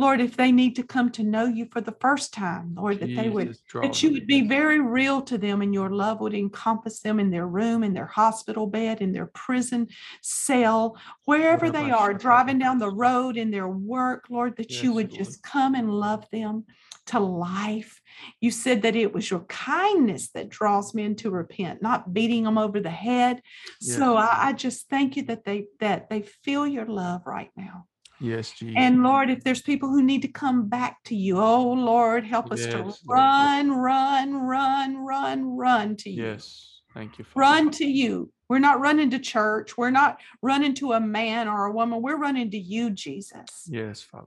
[0.00, 3.14] Lord, if they need to come to know you for the first time, Lord, that
[3.14, 7.00] they would that you would be very real to them and your love would encompass
[7.00, 9.88] them in their room, in their hospital bed, in their prison
[10.22, 15.10] cell, wherever they are, driving down the road in their work, Lord, that you would
[15.12, 15.18] Lord.
[15.22, 16.64] just come and love them
[17.06, 18.00] to life.
[18.40, 22.56] You said that it was your kindness that draws men to repent, not beating them
[22.56, 23.42] over the head.
[23.80, 27.86] So I, I just thank you that they that they feel your love right now.
[28.20, 28.76] Yes, Jesus.
[28.76, 32.52] And Lord, if there's people who need to come back to you, oh Lord, help
[32.52, 33.18] us to Yes, Lord.
[33.18, 36.24] run, run, run, run, run to you.
[36.24, 36.80] yes.
[36.94, 37.40] Thank you, Father.
[37.40, 38.32] Run to you.
[38.48, 39.78] We're not running to church.
[39.78, 42.02] We're not running to a man or a woman.
[42.02, 43.68] We're running to you, Jesus.
[43.68, 44.26] Yes, Father.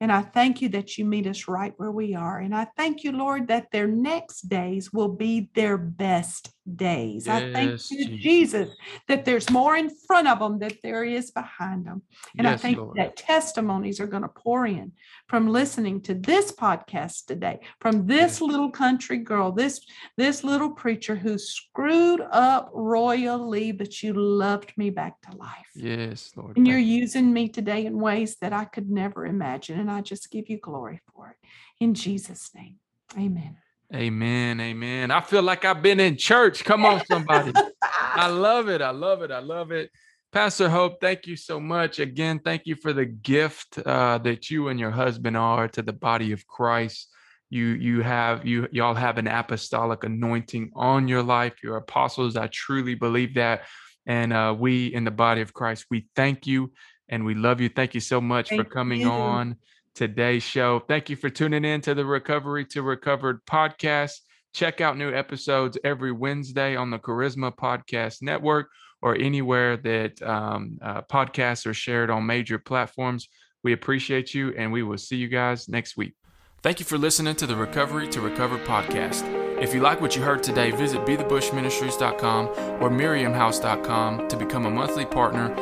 [0.00, 2.38] And I thank you that you meet us right where we are.
[2.38, 7.28] And I thank you, Lord, that their next days will be their best days.
[7.28, 8.22] I thank you, Jesus.
[8.22, 8.68] Jesus,
[9.08, 12.02] that there's more in front of them than there is behind them.
[12.36, 12.96] And I think Lord.
[12.96, 14.92] that testimonies are going to pour in
[15.28, 18.40] from listening to this podcast today, from this Yes.
[18.40, 19.80] little country girl, this
[20.16, 25.70] this little preacher who screwed up royally, but you loved me back to life.
[25.74, 26.56] Yes, Lord.
[26.56, 27.00] And you're you.
[27.02, 29.78] using me today in ways that I could never imagine.
[29.78, 31.36] And I just give you glory for it.
[31.80, 32.76] In Jesus' name.
[33.16, 33.56] Amen.
[33.94, 34.60] Amen.
[34.60, 35.10] Amen.
[35.10, 36.64] I feel like I've been in church.
[36.64, 37.52] Come on, somebody.
[37.82, 38.82] I love it.
[38.82, 39.30] I love it.
[39.30, 39.90] I love it.
[40.32, 41.98] Pastor Hope, thank you so much.
[41.98, 45.92] Again, thank you for the gift uh, that you and your husband are to the
[45.92, 47.08] body of Christ.
[47.48, 51.54] You you have you y'all have an apostolic anointing on your life.
[51.62, 52.36] You're apostles.
[52.36, 53.62] I truly believe that.
[54.04, 56.72] And uh, we in the body of Christ, we thank you
[57.08, 57.68] and we love you.
[57.68, 59.08] Thank you so much for coming you.
[59.08, 59.56] on
[59.96, 60.78] today's show.
[60.78, 64.12] Thank you for tuning in to the Recovery to Recovered podcast.
[64.54, 68.68] Check out new episodes every Wednesday on the Charisma Podcast Network
[69.02, 73.28] or anywhere that um, uh, podcasts are shared on major platforms.
[73.64, 76.14] We appreciate you and we will see you guys next week.
[76.62, 79.24] Thank you for listening to the Recovery to Recovered podcast.
[79.60, 82.48] If you like what you heard today, visit bethebushministries.com
[82.82, 85.54] or miriamhouse.com to become a monthly partner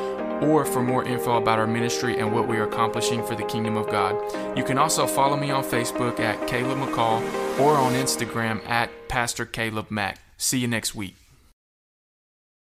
[0.43, 3.76] or for more info about our ministry and what we are accomplishing for the kingdom
[3.76, 4.14] of God.
[4.57, 7.20] You can also follow me on Facebook at Caleb McCall
[7.61, 10.18] or on Instagram at Pastor Caleb Mack.
[10.37, 11.24] See you next week.